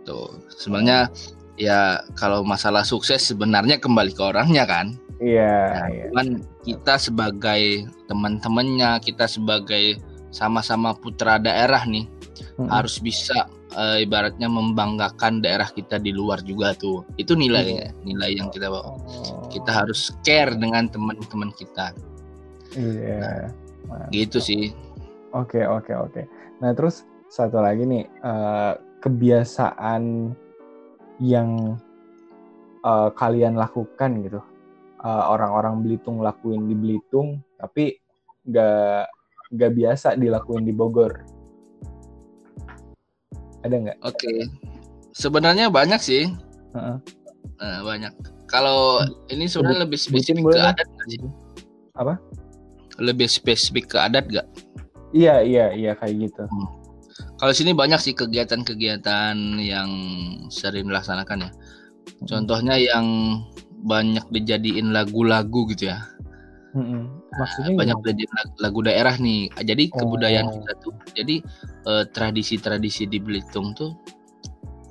Tuh, 0.03 0.43
sebenarnya 0.53 1.13
ya 1.61 2.03
kalau 2.19 2.43
masalah 2.43 2.83
sukses 2.83 3.23
sebenarnya 3.23 3.79
kembali 3.79 4.13
ke 4.13 4.23
orangnya 4.23 4.65
kan. 4.67 4.97
Iya. 5.23 5.55
Nah, 5.79 5.89
iya. 5.93 6.05
Cuman 6.11 6.29
kita 6.67 6.95
sebagai 6.99 7.87
teman-temannya, 8.11 8.99
kita 9.05 9.31
sebagai 9.31 10.03
sama-sama 10.33 10.97
putra 10.97 11.37
daerah 11.37 11.85
nih 11.85 12.09
hmm. 12.57 12.69
harus 12.73 12.99
bisa 12.99 13.47
uh, 13.77 14.01
ibaratnya 14.01 14.49
membanggakan 14.49 15.45
daerah 15.45 15.69
kita 15.69 16.01
di 16.01 16.11
luar 16.11 16.41
juga 16.45 16.73
tuh 16.77 17.05
itu 17.21 17.37
nilai 17.37 17.67
ya 17.69 17.89
nilai 18.05 18.41
yang 18.41 18.49
kita 18.49 18.73
bawa 18.73 18.97
oh. 18.97 19.49
kita 19.53 19.71
harus 19.71 20.13
care 20.25 20.57
dengan 20.57 20.89
teman-teman 20.89 21.53
kita 21.53 21.93
iya 22.77 23.21
nah, 23.21 23.49
gitu 24.11 24.39
sih 24.39 24.73
oke 25.33 25.57
okay, 25.57 25.65
oke 25.65 25.89
okay, 25.89 25.95
oke 25.97 26.11
okay. 26.13 26.25
nah 26.61 26.73
terus 26.77 27.05
satu 27.33 27.61
lagi 27.61 27.89
nih 27.89 28.05
uh, 28.23 28.77
kebiasaan 29.01 30.33
yang 31.23 31.81
uh, 32.85 33.09
kalian 33.15 33.57
lakukan 33.57 34.21
gitu 34.25 34.41
uh, 35.03 35.25
orang-orang 35.33 35.81
Belitung 35.81 36.21
lakuin 36.21 36.69
di 36.69 36.75
Belitung 36.77 37.41
tapi 37.57 37.97
nggak 38.47 39.07
nggak 39.53 39.73
biasa 39.73 40.17
dilakuin 40.19 40.65
di 40.67 40.75
Bogor 40.75 41.33
ada 43.63 43.75
nggak? 43.79 43.99
Oke, 44.03 44.19
okay. 44.19 44.39
sebenarnya 45.15 45.71
banyak 45.71 46.03
sih. 46.03 46.27
Uh-uh. 46.75 46.99
Nah, 47.63 47.81
banyak. 47.87 48.13
Kalau 48.51 49.07
ini 49.31 49.47
sebenarnya 49.47 49.87
lebih 49.87 49.99
spesifik 50.03 50.45
ke 50.51 50.59
adat 50.59 50.89
sih? 51.07 51.23
Apa? 51.95 52.19
Lebih 53.01 53.29
spesifik 53.31 53.97
ke 53.97 53.99
adat 54.01 54.29
gak? 54.29 54.49
Iya 55.13 55.45
iya 55.45 55.67
iya 55.77 55.93
kayak 55.97 56.29
gitu. 56.29 56.43
Hmm. 56.49 56.69
Kalau 57.37 57.53
sini 57.53 57.77
banyak 57.77 58.01
sih 58.01 58.15
kegiatan-kegiatan 58.17 59.37
yang 59.61 59.91
sering 60.49 60.89
dilaksanakan 60.89 61.49
ya. 61.49 61.51
Hmm. 61.51 62.27
Contohnya 62.29 62.77
yang 62.81 63.07
banyak 63.83 64.25
dijadiin 64.31 64.95
lagu-lagu 64.95 65.69
gitu 65.75 65.93
ya. 65.93 66.01
Hmm, 66.73 67.21
Maksudnya 67.37 67.77
banyak 67.77 67.99
belajar 68.01 68.29
lagu 68.57 68.81
daerah 68.81 69.15
nih. 69.21 69.53
Jadi 69.61 69.93
oh. 69.93 69.97
kebudayaan 70.01 70.49
kita 70.49 70.73
tuh. 70.81 70.95
Jadi 71.13 71.37
uh, 71.85 72.05
tradisi-tradisi 72.09 73.05
di 73.05 73.21
Belitung 73.21 73.77
tuh 73.77 73.93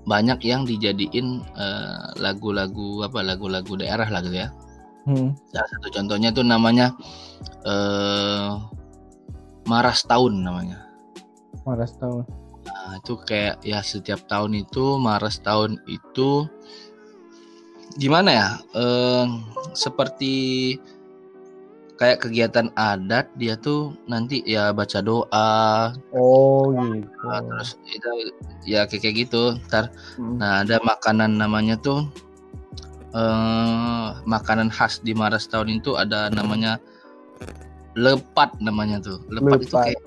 banyak 0.06 0.46
yang 0.46 0.66
dijadiin 0.66 1.42
uh, 1.58 2.14
lagu-lagu 2.22 3.06
apa 3.06 3.26
lagu-lagu 3.26 3.74
daerah 3.82 4.06
lah 4.14 4.22
gitu 4.22 4.46
ya. 4.46 4.54
Hmm. 5.06 5.34
Salah 5.50 5.70
satu 5.78 5.88
contohnya 5.90 6.30
tuh 6.30 6.46
namanya 6.46 6.94
uh, 7.66 8.62
Maras 9.66 10.06
Tahun 10.06 10.34
namanya. 10.34 10.86
Maras 11.66 11.98
Tahun. 11.98 12.26
Nah, 12.62 12.98
itu 13.02 13.14
kayak 13.26 13.62
ya 13.66 13.82
setiap 13.82 14.26
tahun 14.30 14.66
itu 14.66 14.98
Maras 15.02 15.42
Tahun 15.42 15.82
itu 15.90 16.46
gimana 17.98 18.30
ya? 18.30 18.50
Eh, 18.78 19.26
seperti 19.74 20.34
kayak 22.02 22.26
kegiatan 22.26 22.74
adat 22.74 23.30
dia 23.38 23.54
tuh 23.62 23.94
nanti 24.10 24.42
ya 24.42 24.74
baca 24.74 25.06
doa 25.06 25.94
oh 26.18 26.74
gitu 26.74 27.26
nah, 27.30 27.46
terus 27.46 27.78
itu 27.94 28.10
ya 28.66 28.90
kayak, 28.90 29.06
kayak 29.06 29.16
gitu 29.22 29.54
ntar 29.70 29.94
hmm. 30.18 30.42
nah 30.42 30.66
ada 30.66 30.82
makanan 30.82 31.38
namanya 31.38 31.78
tuh 31.78 32.10
eh, 33.12 34.08
makanan 34.26 34.72
khas 34.72 35.00
di 35.04 35.12
Maras 35.16 35.48
tahun 35.48 35.82
itu 35.82 35.96
ada 36.00 36.32
namanya 36.32 36.80
lepat 37.96 38.56
namanya 38.64 39.04
tuh. 39.04 39.20
Lepat, 39.28 39.60
lepat. 39.60 39.68
itu 39.68 39.76
kayak 39.76 40.02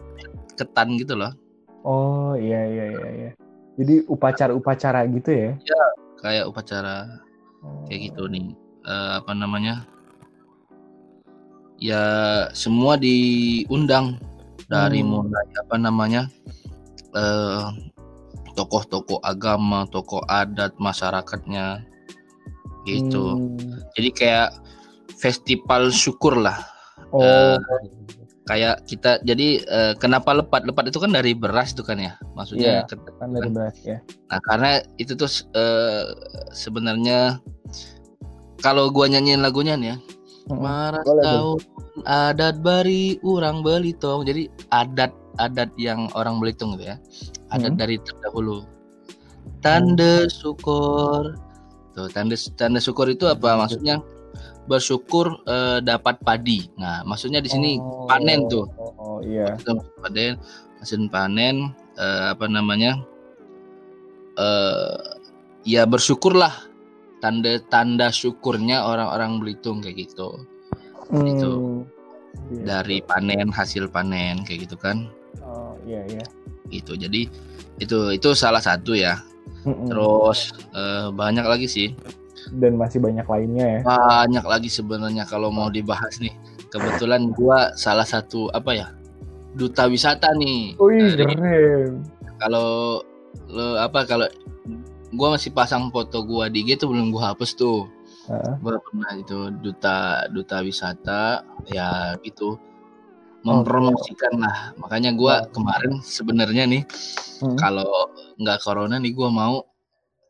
ketan 0.56 0.88
gitu 0.96 1.14
loh. 1.18 1.32
Oh 1.84 2.32
iya 2.38 2.64
iya 2.64 2.84
iya 2.88 3.08
iya. 3.12 3.30
Jadi 3.76 4.06
upacara-upacara 4.08 5.04
gitu 5.10 5.30
ya? 5.34 5.52
Ya 5.66 5.82
kayak 6.22 6.48
upacara 6.48 7.20
oh. 7.60 7.84
kayak 7.90 8.12
gitu 8.12 8.24
nih. 8.30 8.56
Uh, 8.84 9.20
apa 9.20 9.32
namanya? 9.36 9.84
Ya 11.76 12.04
semua 12.56 12.96
diundang 12.96 14.16
dari 14.70 15.04
hmm. 15.04 15.08
mulai 15.10 15.46
apa 15.60 15.76
namanya? 15.76 16.22
Eh, 17.14 17.66
tokoh-tokoh 18.54 19.22
agama, 19.22 19.86
tokoh 19.90 20.22
adat 20.26 20.74
masyarakatnya 20.78 21.82
gitu. 22.84 23.24
Hmm. 23.36 23.80
Jadi 23.96 24.08
kayak 24.14 24.48
festival 25.16 25.92
syukur 25.92 26.38
lah. 26.38 26.60
Oh. 27.10 27.22
Eh, 27.22 27.56
kayak 28.44 28.84
kita 28.84 29.24
jadi 29.24 29.64
eh, 29.64 29.92
kenapa 29.96 30.36
lepat 30.36 30.68
lepat 30.68 30.92
itu 30.92 31.00
kan 31.00 31.16
dari 31.16 31.32
beras 31.32 31.72
itu 31.72 31.80
kan 31.80 31.96
ya 31.96 32.12
maksudnya 32.36 32.84
ya, 32.84 33.00
kan 33.16 33.32
dari 33.32 33.48
beras 33.48 33.76
ya 33.80 34.04
nah 34.28 34.36
karena 34.52 34.84
itu 35.00 35.16
tuh 35.16 35.32
eh, 35.56 36.04
sebenarnya 36.52 37.40
kalau 38.60 38.92
gua 38.92 39.08
nyanyiin 39.08 39.40
lagunya 39.40 39.80
nih 39.80 39.96
ya 39.96 39.98
Maras 40.52 41.08
tahun 41.08 41.56
adat 42.04 42.60
bari 42.60 43.16
urang 43.24 43.62
Belitung. 43.62 44.26
Jadi 44.26 44.50
adat-adat 44.74 45.70
yang 45.80 46.10
orang 46.12 46.42
Belitung 46.42 46.76
gitu 46.76 46.92
ya. 46.92 46.96
Adat 47.54 47.78
hmm. 47.78 47.80
dari 47.80 47.96
terdahulu. 48.02 48.66
Tanda 49.64 50.28
syukur. 50.28 51.38
Tuh, 51.94 52.10
tanda 52.10 52.34
tanda 52.58 52.82
syukur 52.82 53.06
itu 53.06 53.30
apa 53.30 53.54
maksudnya? 53.54 54.02
Bersyukur 54.66 55.46
uh, 55.46 55.78
dapat 55.78 56.18
padi. 56.26 56.66
Nah, 56.74 57.06
maksudnya 57.06 57.38
di 57.38 57.46
sini 57.46 57.78
oh, 57.78 58.10
panen 58.10 58.50
tuh. 58.50 58.66
Oh, 58.98 59.22
iya. 59.22 59.54
Panen, 60.02 60.40
hasil 60.82 61.06
panen 61.06 61.70
uh, 61.94 62.34
apa 62.34 62.50
namanya? 62.50 62.98
Uh, 64.34 64.98
ya 65.62 65.86
bersyukurlah 65.86 66.50
tanda-tanda 67.22 68.10
syukurnya 68.10 68.82
orang-orang 68.82 69.38
Belitung 69.38 69.78
kayak 69.78 70.10
gitu. 70.10 70.44
Hmm. 71.08 71.24
Itu 71.30 71.52
iya. 72.50 72.82
dari 72.82 72.98
panen 73.00 73.54
hasil 73.54 73.86
panen 73.88 74.42
kayak 74.42 74.66
gitu 74.66 74.76
kan. 74.76 75.06
Oh 75.40 75.78
iya 75.86 76.02
iya. 76.10 76.24
Gitu. 76.68 76.98
Jadi 76.98 77.30
itu 77.78 77.98
itu 78.10 78.28
salah 78.34 78.60
satu 78.60 78.98
ya. 78.98 79.20
Mm-mm. 79.64 79.88
Terus 79.88 80.52
uh, 80.72 81.08
banyak 81.10 81.44
lagi 81.44 81.66
sih. 81.66 81.88
Dan 82.52 82.76
masih 82.76 83.00
banyak 83.00 83.24
lainnya 83.24 83.66
ya. 83.66 83.80
Banyak 83.84 84.44
lagi 84.44 84.68
sebenarnya 84.68 85.24
kalau 85.24 85.48
mau 85.48 85.72
dibahas 85.72 86.20
nih. 86.20 86.32
Kebetulan 86.68 87.32
gua 87.32 87.72
salah 87.74 88.04
satu 88.04 88.52
apa 88.52 88.76
ya? 88.76 88.88
Duta 89.54 89.88
wisata 89.88 90.34
nih. 90.36 90.76
Wih, 90.76 91.14
keren. 91.16 92.04
Kalau 92.38 93.00
lo 93.50 93.78
apa 93.78 94.06
kalau 94.06 94.26
gue 95.14 95.28
masih 95.30 95.54
pasang 95.54 95.90
foto 95.94 96.26
gue 96.26 96.44
di 96.50 96.66
gitu 96.66 96.90
belum 96.90 97.14
gue 97.14 97.22
hapus 97.22 97.54
tuh 97.54 97.86
uh. 98.30 98.54
gue 98.58 98.74
pernah 98.82 99.10
itu 99.14 99.38
duta 99.62 100.26
duta 100.30 100.58
wisata 100.62 101.46
ya 101.70 102.18
gitu 102.26 102.58
mempromosikan 103.44 104.40
lah 104.40 104.72
makanya 104.80 105.14
gue 105.14 105.34
kemarin 105.52 106.00
sebenarnya 106.02 106.64
nih 106.66 106.82
hmm. 107.44 107.56
kalau 107.60 108.10
nggak 108.40 108.62
corona 108.62 108.96
nih 108.98 109.14
gue 109.14 109.28
mau 109.30 109.62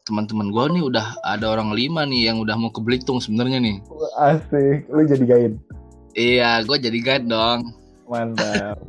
teman-teman 0.05 0.53
gue 0.53 0.65
nih 0.77 0.83
udah 0.85 1.07
ada 1.25 1.57
orang 1.57 1.73
lima 1.73 2.05
nih 2.05 2.29
yang 2.29 2.37
udah 2.37 2.57
mau 2.61 2.69
ke 2.69 2.81
Belitung 2.85 3.19
sebenarnya 3.25 3.57
nih. 3.61 3.77
Asik. 4.21 4.85
Lu 4.93 5.03
jadi 5.09 5.25
guide? 5.25 5.57
Iya 6.13 6.61
gue 6.69 6.77
jadi 6.77 6.99
guide 7.01 7.27
dong. 7.29 7.73
Mantap. 8.09 8.79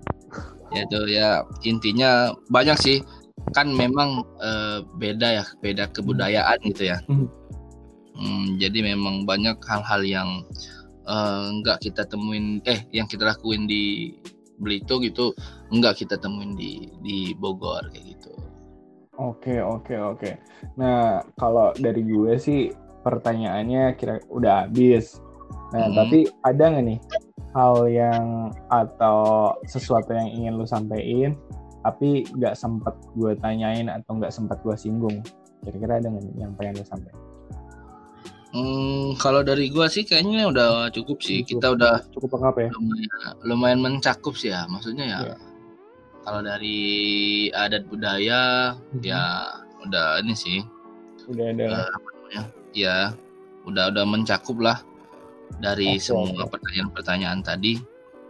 Ya 0.73 0.83
tuh 0.91 1.07
ya. 1.07 1.39
Intinya 1.63 2.35
banyak 2.51 2.75
sih. 2.83 2.99
Kan 3.55 3.71
memang 3.71 4.27
uh, 4.43 4.83
beda 4.99 5.39
ya 5.39 5.45
beda 5.63 5.87
kebudayaan 5.95 6.59
gitu 6.67 6.91
ya. 6.91 6.99
Hmm. 7.07 7.31
Hmm, 8.15 8.59
jadi 8.59 8.83
memang 8.83 9.23
banyak 9.23 9.55
hal-hal 9.63 10.01
yang 10.03 10.29
uh, 11.07 11.47
nggak 11.61 11.79
kita 11.79 12.03
temuin 12.09 12.59
eh 12.67 12.83
yang 12.91 13.07
kita 13.07 13.23
lakuin 13.23 13.69
di 13.69 14.15
Belitung 14.55 15.03
gitu 15.03 15.35
nggak 15.71 16.03
kita 16.03 16.15
temuin 16.19 16.55
di 16.55 16.91
di 17.03 17.35
Bogor 17.35 17.91
kayak 17.91 18.15
gitu 18.15 18.33
oke 19.19 19.55
oke 19.61 19.95
oke 19.95 20.31
nah 20.79 21.23
kalau 21.39 21.71
dari 21.75 22.01
gue 22.03 22.35
sih 22.39 22.71
pertanyaannya 23.01 23.95
kira 23.99 24.21
udah 24.31 24.67
habis 24.67 25.19
nah 25.73 25.89
hmm. 25.89 25.95
tapi 25.95 26.19
ada 26.45 26.63
nggak 26.71 26.85
nih 26.85 26.99
hal 27.55 27.87
yang 27.87 28.51
atau 28.67 29.51
sesuatu 29.63 30.11
yang 30.11 30.27
ingin 30.27 30.59
lu 30.59 30.67
sampaikan 30.67 31.39
tapi 31.85 32.25
nggak 32.35 32.57
sempat 32.57 32.97
gue 33.13 33.37
tanyain 33.39 33.87
atau 33.87 34.17
nggak 34.17 34.33
sempat 34.33 34.59
gue 34.65 34.75
singgung 34.75 35.21
kira-kira 35.63 36.01
ada 36.01 36.07
nggak 36.11 36.25
yang 36.35 36.51
pengen 36.57 36.81
lo 36.81 36.85
sampaikan 36.85 37.25
Hmm, 38.55 39.19
kalau 39.19 39.43
dari 39.43 39.67
gue 39.67 39.83
sih 39.91 40.07
kayaknya 40.07 40.47
udah 40.47 40.87
cukup 40.95 41.19
sih. 41.19 41.43
Cukup. 41.43 41.59
Kita 41.59 41.67
udah 41.75 41.95
cukup 42.15 42.39
lengkap 42.39 42.55
ya. 42.55 42.69
Lumayan, 42.71 43.35
lumayan 43.43 43.79
mencakup 43.83 44.31
sih 44.39 44.55
ya. 44.55 44.63
Maksudnya 44.71 45.05
ya. 45.11 45.19
Yeah. 45.27 45.37
Kalau 46.25 46.41
dari 46.41 46.81
adat 47.53 47.85
budaya 47.85 48.73
hmm. 48.73 49.05
ya 49.05 49.45
udah 49.85 50.25
ini 50.25 50.33
sih. 50.33 50.59
Udah 51.29 51.53
ada. 51.53 51.65
Uh, 51.69 51.89
apa 51.93 52.07
namanya? 52.17 52.43
Ya, 52.73 52.97
udah 53.69 53.93
udah 53.93 54.05
mencakup 54.09 54.57
lah 54.57 54.81
dari 55.61 55.95
okay, 55.95 56.01
semua 56.01 56.49
pertanyaan-pertanyaan 56.49 57.45
tadi. 57.45 57.77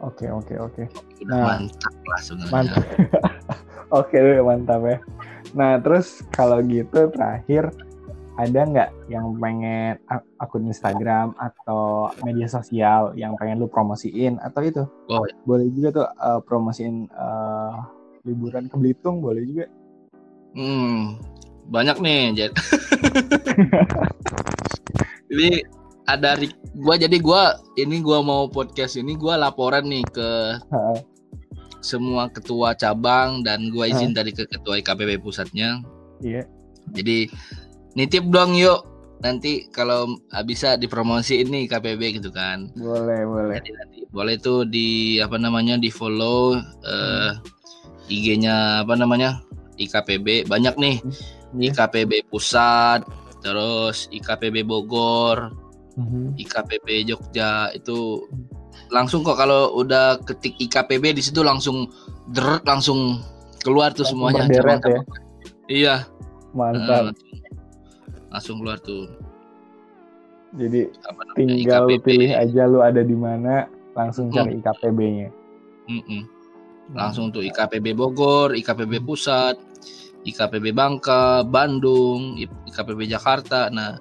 Oke, 0.03 0.27
oke, 0.27 0.59
oke. 0.59 0.83
Udah 1.23 1.35
nah, 1.39 1.47
mantap 1.55 1.95
lah 2.03 2.19
sebenarnya. 2.19 2.51
Mantap. 2.51 2.83
oke, 4.03 4.17
mantap 4.43 4.81
ya. 4.83 4.97
Nah, 5.55 5.79
terus 5.79 6.19
kalau 6.35 6.59
gitu 6.67 7.07
terakhir 7.15 7.71
ada 8.35 8.67
nggak 8.67 8.91
yang 9.07 9.39
pengen 9.39 9.95
akun 10.43 10.67
Instagram 10.67 11.31
atau 11.39 12.11
media 12.27 12.51
sosial 12.51 13.15
yang 13.15 13.39
pengen 13.39 13.63
lu 13.63 13.71
promosiin 13.71 14.35
atau 14.43 14.59
itu? 14.59 14.83
Oh, 15.07 15.23
ya. 15.23 15.31
Boleh 15.47 15.71
juga 15.71 15.89
tuh 15.95 16.07
uh, 16.19 16.43
promosiin 16.43 17.07
uh, 17.15 17.79
liburan 18.27 18.67
ke 18.67 18.75
Belitung, 18.75 19.23
boleh 19.23 19.47
juga. 19.47 19.65
Hmm, 20.55 21.19
banyak 21.71 21.97
nih, 22.03 22.21
Jet. 22.35 22.53
Jadi 25.31 25.63
ada 26.05 26.37
gua 26.77 27.01
jadi 27.01 27.17
gua 27.17 27.57
ini 27.81 27.97
gua 27.97 28.21
mau 28.21 28.45
podcast 28.45 28.93
ini 28.93 29.17
gua 29.17 29.41
laporan 29.41 29.89
nih 29.89 30.05
ke 30.13 30.29
ha. 30.69 31.01
semua 31.81 32.29
ketua 32.29 32.77
cabang 32.77 33.41
dan 33.41 33.73
gua 33.73 33.89
izin 33.89 34.13
ha. 34.13 34.21
dari 34.21 34.29
ke 34.29 34.45
ketua 34.45 34.77
IKPB 34.85 35.17
pusatnya. 35.17 35.81
Iya. 36.21 36.45
Jadi 36.93 37.25
nitip 37.95 38.27
dong 38.29 38.55
yuk 38.55 38.83
nanti 39.23 39.71
kalau 39.71 40.19
bisa 40.43 40.75
dipromosi 40.75 41.41
ini 41.41 41.65
KPB 41.65 42.21
gitu 42.21 42.29
kan. 42.29 42.69
Boleh, 42.75 43.23
boleh. 43.23 43.57
Jadi 43.57 43.71
nanti 43.73 43.99
boleh 44.11 44.35
tuh 44.37 44.67
di 44.67 45.17
apa 45.23 45.39
namanya 45.39 45.79
di 45.79 45.87
follow 45.89 46.59
uh, 46.83 47.31
IG-nya 48.11 48.85
apa 48.85 48.93
namanya 48.99 49.41
IKPB 49.79 50.45
banyak 50.45 50.75
nih. 50.77 50.97
Hmm. 51.01 51.57
IKPB 51.57 52.27
pusat, 52.27 53.07
terus 53.39 54.11
IKPB 54.11 54.67
Bogor, 54.67 55.55
hmm. 55.95 56.35
IKPP 56.35 57.07
Jogja 57.07 57.71
itu 57.71 58.27
langsung 58.91 59.23
kok 59.25 59.39
kalau 59.39 59.73
udah 59.79 60.19
ketik 60.21 60.59
IKPB 60.59 61.15
di 61.15 61.23
situ 61.23 61.41
langsung 61.41 61.89
deret 62.29 62.61
langsung 62.67 63.23
keluar 63.63 63.95
tuh 63.95 64.05
langsung 64.05 64.29
semuanya 64.29 64.45
ya? 64.45 65.01
iya 65.65 65.95
mantap 66.53 67.09
uh, 67.09 67.24
langsung 68.35 68.59
keluar 68.59 68.75
tuh 68.83 69.07
jadi 70.59 70.91
tinggal 71.39 71.87
IKPP. 71.87 72.03
pilih 72.03 72.31
aja 72.35 72.67
lu 72.67 72.83
ada 72.83 72.99
di 72.99 73.15
mana 73.15 73.71
langsung 73.95 74.27
cari 74.27 74.55
hmm. 74.55 74.59
IKPB-nya 74.59 75.29
mm 75.87 76.01
-mm. 76.03 76.21
langsung 76.91 77.31
tuh 77.31 77.47
IKPB 77.47 77.95
Bogor 77.95 78.51
IKPB 78.59 78.99
Pusat 79.07 79.55
IKPB 80.27 80.75
Bangka 80.75 81.47
Bandung 81.47 82.35
IKPB 82.67 83.07
Jakarta 83.07 83.71
nah 83.71 83.95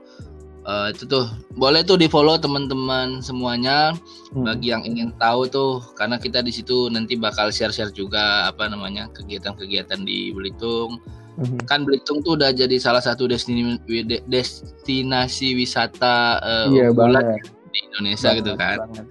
uh, 0.66 0.90
itu 0.90 1.06
tuh 1.06 1.30
boleh 1.54 1.86
tuh 1.86 2.00
di 2.00 2.10
follow 2.10 2.34
teman-teman 2.40 3.22
semuanya 3.22 3.94
hmm. 4.34 4.44
bagi 4.44 4.74
yang 4.74 4.82
ingin 4.82 5.14
tahu 5.20 5.46
tuh 5.46 5.78
karena 5.94 6.18
kita 6.18 6.42
di 6.42 6.50
situ 6.50 6.90
nanti 6.90 7.14
bakal 7.14 7.54
share-share 7.54 7.94
juga 7.94 8.50
apa 8.50 8.66
namanya 8.66 9.06
kegiatan-kegiatan 9.14 10.02
di 10.02 10.34
Belitung 10.34 10.98
hmm. 11.38 11.66
kan 11.66 11.82
Belitung 11.82 12.22
tuh 12.22 12.38
udah 12.38 12.50
jadi 12.54 12.76
salah 12.78 13.02
satu 13.02 13.26
destinasi 13.26 14.04
destinasi 14.28 15.54
wisata 15.58 16.40
uh, 16.42 16.66
iya, 16.70 16.90
bulan 16.94 17.38
di 17.74 17.78
Indonesia 17.90 18.30
banget, 18.30 18.38
gitu 18.42 18.52
kan 18.54 18.78
banget. 18.84 19.06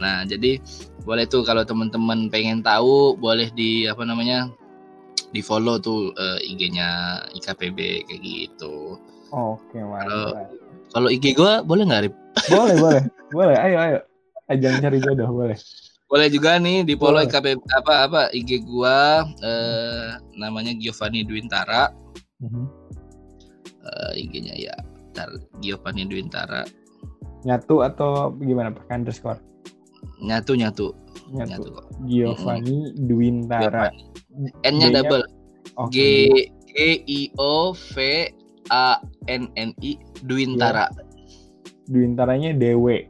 nah 0.00 0.16
jadi 0.26 0.60
boleh 1.04 1.24
tuh 1.24 1.42
kalau 1.42 1.64
teman-teman 1.64 2.28
pengen 2.28 2.60
tahu 2.60 3.16
boleh 3.16 3.48
di 3.56 3.88
apa 3.88 4.04
namanya 4.04 4.52
di 5.30 5.40
follow 5.40 5.78
tuh 5.78 6.10
uh, 6.18 6.38
IG-nya 6.42 7.22
IKPB 7.38 7.78
kayak 8.06 8.20
gitu. 8.22 8.98
Oke, 9.30 9.78
mantap. 9.78 10.50
Kalau 10.90 11.08
IG 11.08 11.38
gue 11.38 11.52
boleh 11.62 11.86
nggak, 11.86 12.02
Rip? 12.10 12.14
Boleh, 12.50 12.76
boleh. 12.78 13.02
Boleh, 13.30 13.54
ayo, 13.62 13.76
ayo. 13.78 13.98
Ajang 14.50 14.82
cari 14.82 14.98
jodoh, 14.98 15.30
boleh. 15.30 15.54
Boleh 16.10 16.26
juga 16.26 16.58
nih 16.58 16.82
di 16.82 16.98
follow 16.98 17.22
IKPB 17.22 17.62
apa 17.70 17.94
apa 18.10 18.20
IG 18.34 18.66
gua 18.66 19.22
eh, 19.46 20.18
namanya 20.34 20.74
Giovanni 20.74 21.22
Dwintara. 21.22 21.94
Uh 22.42 22.50
-huh. 22.50 22.66
uh, 23.84 24.12
IG-nya 24.18 24.56
ya 24.58 24.74
Tar 25.14 25.30
Giovanni 25.62 26.10
Dwintara. 26.10 26.66
Nyatu 27.46 27.86
atau 27.86 28.34
gimana 28.42 28.74
pakai 28.74 29.06
underscore? 29.06 29.38
Nyatu 30.18 30.58
nyatu. 30.58 30.90
Nyatu. 31.30 31.46
nyatu 31.46 31.70
Giovanni 32.10 32.90
hmm. 32.90 33.06
Dwintara. 33.06 33.94
N-nya 34.66 34.90
double. 34.90 35.22
Okay. 35.78 36.26
G 36.26 36.50
G 36.66 36.74
I 37.06 37.20
O 37.38 37.70
V 37.70 37.94
A 38.74 38.98
N 39.30 39.46
N 39.54 39.70
I 39.78 39.94
Dwintara. 40.26 40.90
Ya. 40.90 41.02
Dwintaranya 41.86 42.50
Dewe. 42.58 43.06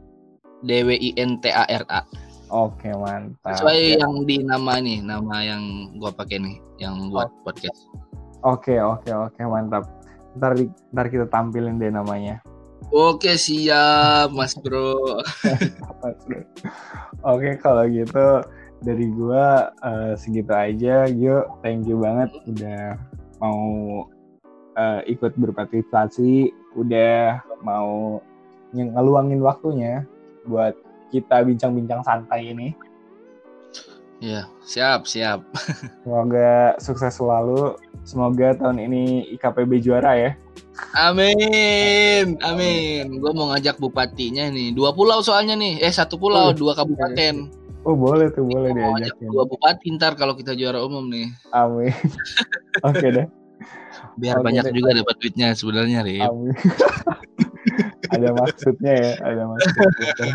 D 0.61 0.69
W 0.85 0.93
I 0.93 1.09
N 1.17 1.41
T 1.41 1.49
A 1.49 1.65
R 1.65 1.85
A. 1.89 2.05
Oke, 2.51 2.91
mantap. 2.91 3.55
Sesuai 3.55 3.95
ya. 3.95 4.03
yang 4.03 4.27
di 4.27 4.43
nama 4.43 4.83
nih, 4.83 4.99
nama 4.99 5.35
yang 5.39 5.95
gua 5.95 6.11
pakai 6.11 6.35
nih, 6.35 6.55
yang 6.83 7.07
buat 7.07 7.31
oh. 7.31 7.47
podcast. 7.47 7.87
Oke, 8.43 8.75
oke, 8.75 9.07
oke, 9.07 9.39
mantap. 9.47 9.87
Ntar, 10.35 10.59
ntar 10.91 11.05
kita 11.07 11.31
tampilin 11.31 11.79
deh 11.79 11.87
namanya. 11.87 12.43
Oke, 12.91 13.39
siap, 13.39 14.35
Mas 14.35 14.51
Bro. 14.59 15.23
oke, 17.31 17.49
kalau 17.63 17.87
gitu 17.87 18.43
dari 18.83 19.07
gua 19.15 19.71
uh, 19.79 20.11
segitu 20.19 20.51
aja. 20.51 21.07
Yo, 21.07 21.47
thank 21.63 21.87
you 21.87 22.03
banget 22.03 22.35
udah 22.51 22.99
mau 23.39 23.63
uh, 24.75 24.99
ikut 25.07 25.39
berpartisipasi, 25.39 26.51
udah 26.75 27.39
mau 27.63 28.19
ngeluangin 28.75 29.39
waktunya 29.39 30.03
buat 30.43 30.75
kita 31.11 31.43
bincang-bincang 31.43 32.01
santai 32.01 32.55
ini. 32.55 32.71
Iya, 34.21 34.45
siap, 34.61 35.09
siap. 35.09 35.41
Semoga 36.05 36.77
sukses 36.77 37.17
selalu. 37.17 37.75
Semoga 38.05 38.53
tahun 38.53 38.81
ini 38.85 39.33
IKPB 39.37 39.81
juara 39.81 40.13
ya. 40.13 40.31
Amin, 40.93 42.37
amin. 42.41 43.17
Gue 43.17 43.31
mau 43.33 43.49
ngajak 43.53 43.81
bupatinya 43.81 44.49
nih. 44.49 44.73
Dua 44.73 44.93
pulau 44.93 45.25
soalnya 45.25 45.57
nih. 45.57 45.81
Eh 45.81 45.93
satu 45.93 46.21
pulau, 46.21 46.49
oh, 46.49 46.55
dua 46.55 46.77
kabupaten. 46.77 47.49
Oh 47.81 47.97
boleh 47.97 48.29
tuh 48.29 48.45
boleh 48.45 48.77
diajak. 48.77 49.17
Dua 49.17 49.43
bupati 49.49 49.89
ntar 49.97 50.13
kalau 50.13 50.37
kita 50.37 50.53
juara 50.53 50.85
umum 50.85 51.09
nih. 51.09 51.33
Amin. 51.49 51.89
Oke 52.85 53.01
okay, 53.01 53.09
deh. 53.09 53.27
Biar 54.21 54.37
Amin 54.37 54.53
banyak 54.53 54.65
deh. 54.69 54.73
juga 54.77 54.89
dapat 55.01 55.15
duitnya 55.17 55.57
sebenarnya 55.57 55.99
Rip. 56.05 56.21
Amin. 56.29 56.53
ada 58.13 58.29
maksudnya 58.37 58.93
ya, 58.93 59.11
ada 59.25 59.41
maksudnya. 59.49 60.33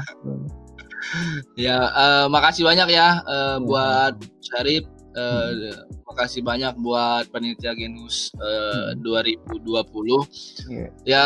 Ya, 1.59 1.79
uh, 1.93 2.27
makasih 2.29 2.67
banyak 2.67 2.89
ya 2.93 3.23
uh, 3.25 3.57
buat 3.63 4.15
Syarif. 4.43 4.85
Uh, 5.17 5.73
hmm. 5.73 6.05
makasih 6.05 6.45
banyak 6.45 6.77
buat 6.85 7.25
panitia 7.33 7.73
Genus 7.73 8.29
uh, 8.37 8.93
hmm. 8.93 9.01
2020. 9.01 10.69
Yeah. 10.69 10.91
Ya 11.09 11.23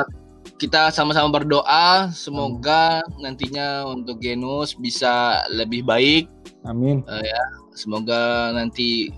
kita 0.63 0.95
sama-sama 0.95 1.43
berdoa 1.43 2.13
semoga 2.15 3.03
hmm. 3.03 3.19
nantinya 3.19 3.89
untuk 3.91 4.23
Genus 4.23 4.79
bisa 4.79 5.43
lebih 5.51 5.83
baik. 5.83 6.31
Amin. 6.69 7.03
Uh, 7.11 7.19
ya, 7.19 7.43
semoga 7.75 8.55
nanti 8.55 9.11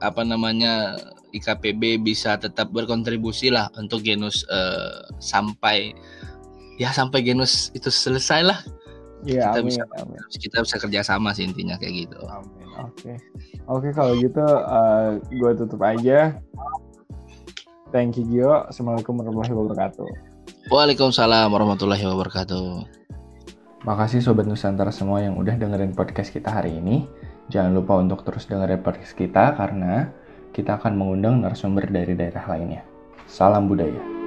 apa 0.00 0.24
namanya 0.24 0.96
IKPB 1.32 2.02
bisa 2.04 2.36
tetap 2.36 2.70
berkontribusi 2.70 3.48
lah 3.48 3.68
untuk 3.80 4.04
Genus 4.04 4.44
uh, 4.52 5.08
sampai 5.18 5.92
ya 6.76 6.92
sampai 6.92 7.24
Genus 7.24 7.72
itu 7.72 7.88
selesai 7.88 8.40
lah. 8.44 8.60
Iya, 9.22 9.54
kita 9.54 9.58
amin, 9.62 9.68
bisa 9.70 9.82
amin. 10.02 10.18
kita 10.34 10.58
bisa 10.66 10.76
kerjasama 10.82 11.28
sih 11.30 11.46
intinya 11.46 11.78
kayak 11.78 12.06
gitu. 12.06 12.20
Amin. 12.26 12.66
Oke, 12.82 12.90
okay. 12.90 13.16
oke 13.70 13.78
okay, 13.86 13.90
kalau 13.94 14.12
gitu 14.18 14.42
uh, 14.42 15.20
gue 15.30 15.50
tutup 15.54 15.80
aja. 15.84 16.36
Thank 17.92 18.16
you 18.18 18.24
Gio. 18.24 18.66
Assalamualaikum 18.66 19.20
warahmatullahi 19.20 19.52
wabarakatuh. 19.52 20.08
Waalaikumsalam 20.72 21.52
warahmatullahi 21.52 22.04
wabarakatuh. 22.08 22.68
Makasih 23.84 24.22
Sobat 24.22 24.46
Nusantara 24.46 24.94
semua 24.94 25.20
yang 25.20 25.34
udah 25.36 25.58
dengerin 25.58 25.92
podcast 25.92 26.32
kita 26.32 26.48
hari 26.48 26.78
ini. 26.78 27.04
Jangan 27.50 27.74
lupa 27.74 27.98
untuk 28.00 28.24
terus 28.24 28.48
dengerin 28.48 28.80
podcast 28.80 29.12
kita 29.18 29.58
karena 29.58 30.08
kita 30.54 30.78
akan 30.78 30.96
mengundang 30.96 31.42
narasumber 31.42 31.84
dari 31.90 32.14
daerah 32.14 32.46
lainnya. 32.46 32.86
Salam 33.26 33.68
budaya. 33.68 34.21